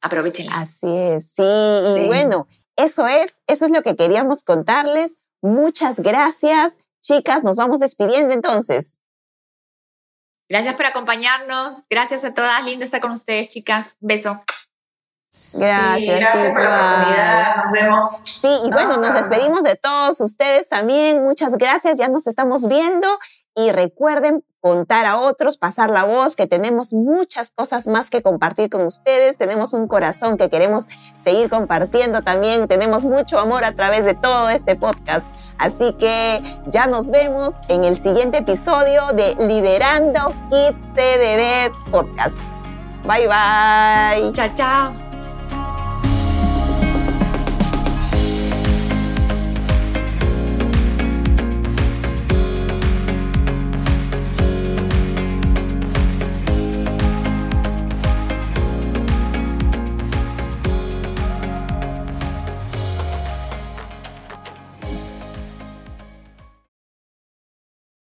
Aprovechenla. 0.00 0.54
Así 0.54 0.86
es, 0.88 1.32
sí. 1.32 1.42
Y 1.42 2.06
bueno, 2.06 2.48
eso 2.76 3.06
es, 3.06 3.42
eso 3.46 3.66
es 3.66 3.70
lo 3.70 3.82
que 3.82 3.96
queríamos 3.96 4.44
contarles. 4.44 5.18
Muchas 5.42 6.00
gracias. 6.00 6.78
Chicas, 7.02 7.44
nos 7.44 7.58
vamos 7.58 7.80
despidiendo 7.80 8.32
entonces. 8.32 9.02
Gracias 10.48 10.74
por 10.74 10.86
acompañarnos. 10.86 11.86
Gracias 11.88 12.24
a 12.24 12.34
todas. 12.34 12.64
Lindo 12.64 12.84
estar 12.84 13.00
con 13.00 13.12
ustedes, 13.12 13.48
chicas. 13.48 13.96
Beso. 14.00 14.42
Gracias. 15.54 16.20
gracias 16.20 16.52
por 16.52 16.62
la 16.62 16.94
oportunidad. 16.94 17.56
Nos 17.56 17.72
vemos. 17.72 18.02
Sí, 18.24 18.60
y 18.64 18.70
bueno, 18.70 18.96
nos 18.96 19.14
despedimos 19.14 19.62
de 19.62 19.76
todos 19.76 20.20
ustedes 20.20 20.68
también. 20.68 21.24
Muchas 21.24 21.56
gracias. 21.56 21.98
Ya 21.98 22.08
nos 22.08 22.26
estamos 22.26 22.68
viendo. 22.68 23.08
Y 23.56 23.70
recuerden 23.70 24.44
contar 24.60 25.06
a 25.06 25.18
otros, 25.20 25.58
pasar 25.58 25.90
la 25.90 26.04
voz, 26.04 26.34
que 26.34 26.48
tenemos 26.48 26.92
muchas 26.92 27.52
cosas 27.52 27.86
más 27.86 28.10
que 28.10 28.20
compartir 28.20 28.68
con 28.68 28.84
ustedes. 28.84 29.36
Tenemos 29.36 29.74
un 29.74 29.86
corazón 29.86 30.38
que 30.38 30.48
queremos 30.50 30.88
seguir 31.18 31.50
compartiendo 31.50 32.22
también. 32.22 32.66
Tenemos 32.66 33.04
mucho 33.04 33.38
amor 33.38 33.64
a 33.64 33.72
través 33.72 34.04
de 34.04 34.14
todo 34.14 34.48
este 34.48 34.74
podcast. 34.74 35.30
Así 35.58 35.92
que 35.92 36.42
ya 36.66 36.86
nos 36.86 37.10
vemos 37.10 37.60
en 37.68 37.84
el 37.84 37.96
siguiente 37.96 38.38
episodio 38.38 39.06
de 39.12 39.36
Liderando 39.36 40.34
Kids 40.48 40.82
CDB 40.94 41.70
Podcast. 41.92 42.36
Bye 43.04 43.28
bye. 43.28 44.32
Chao, 44.32 44.48
chao. 44.54 45.03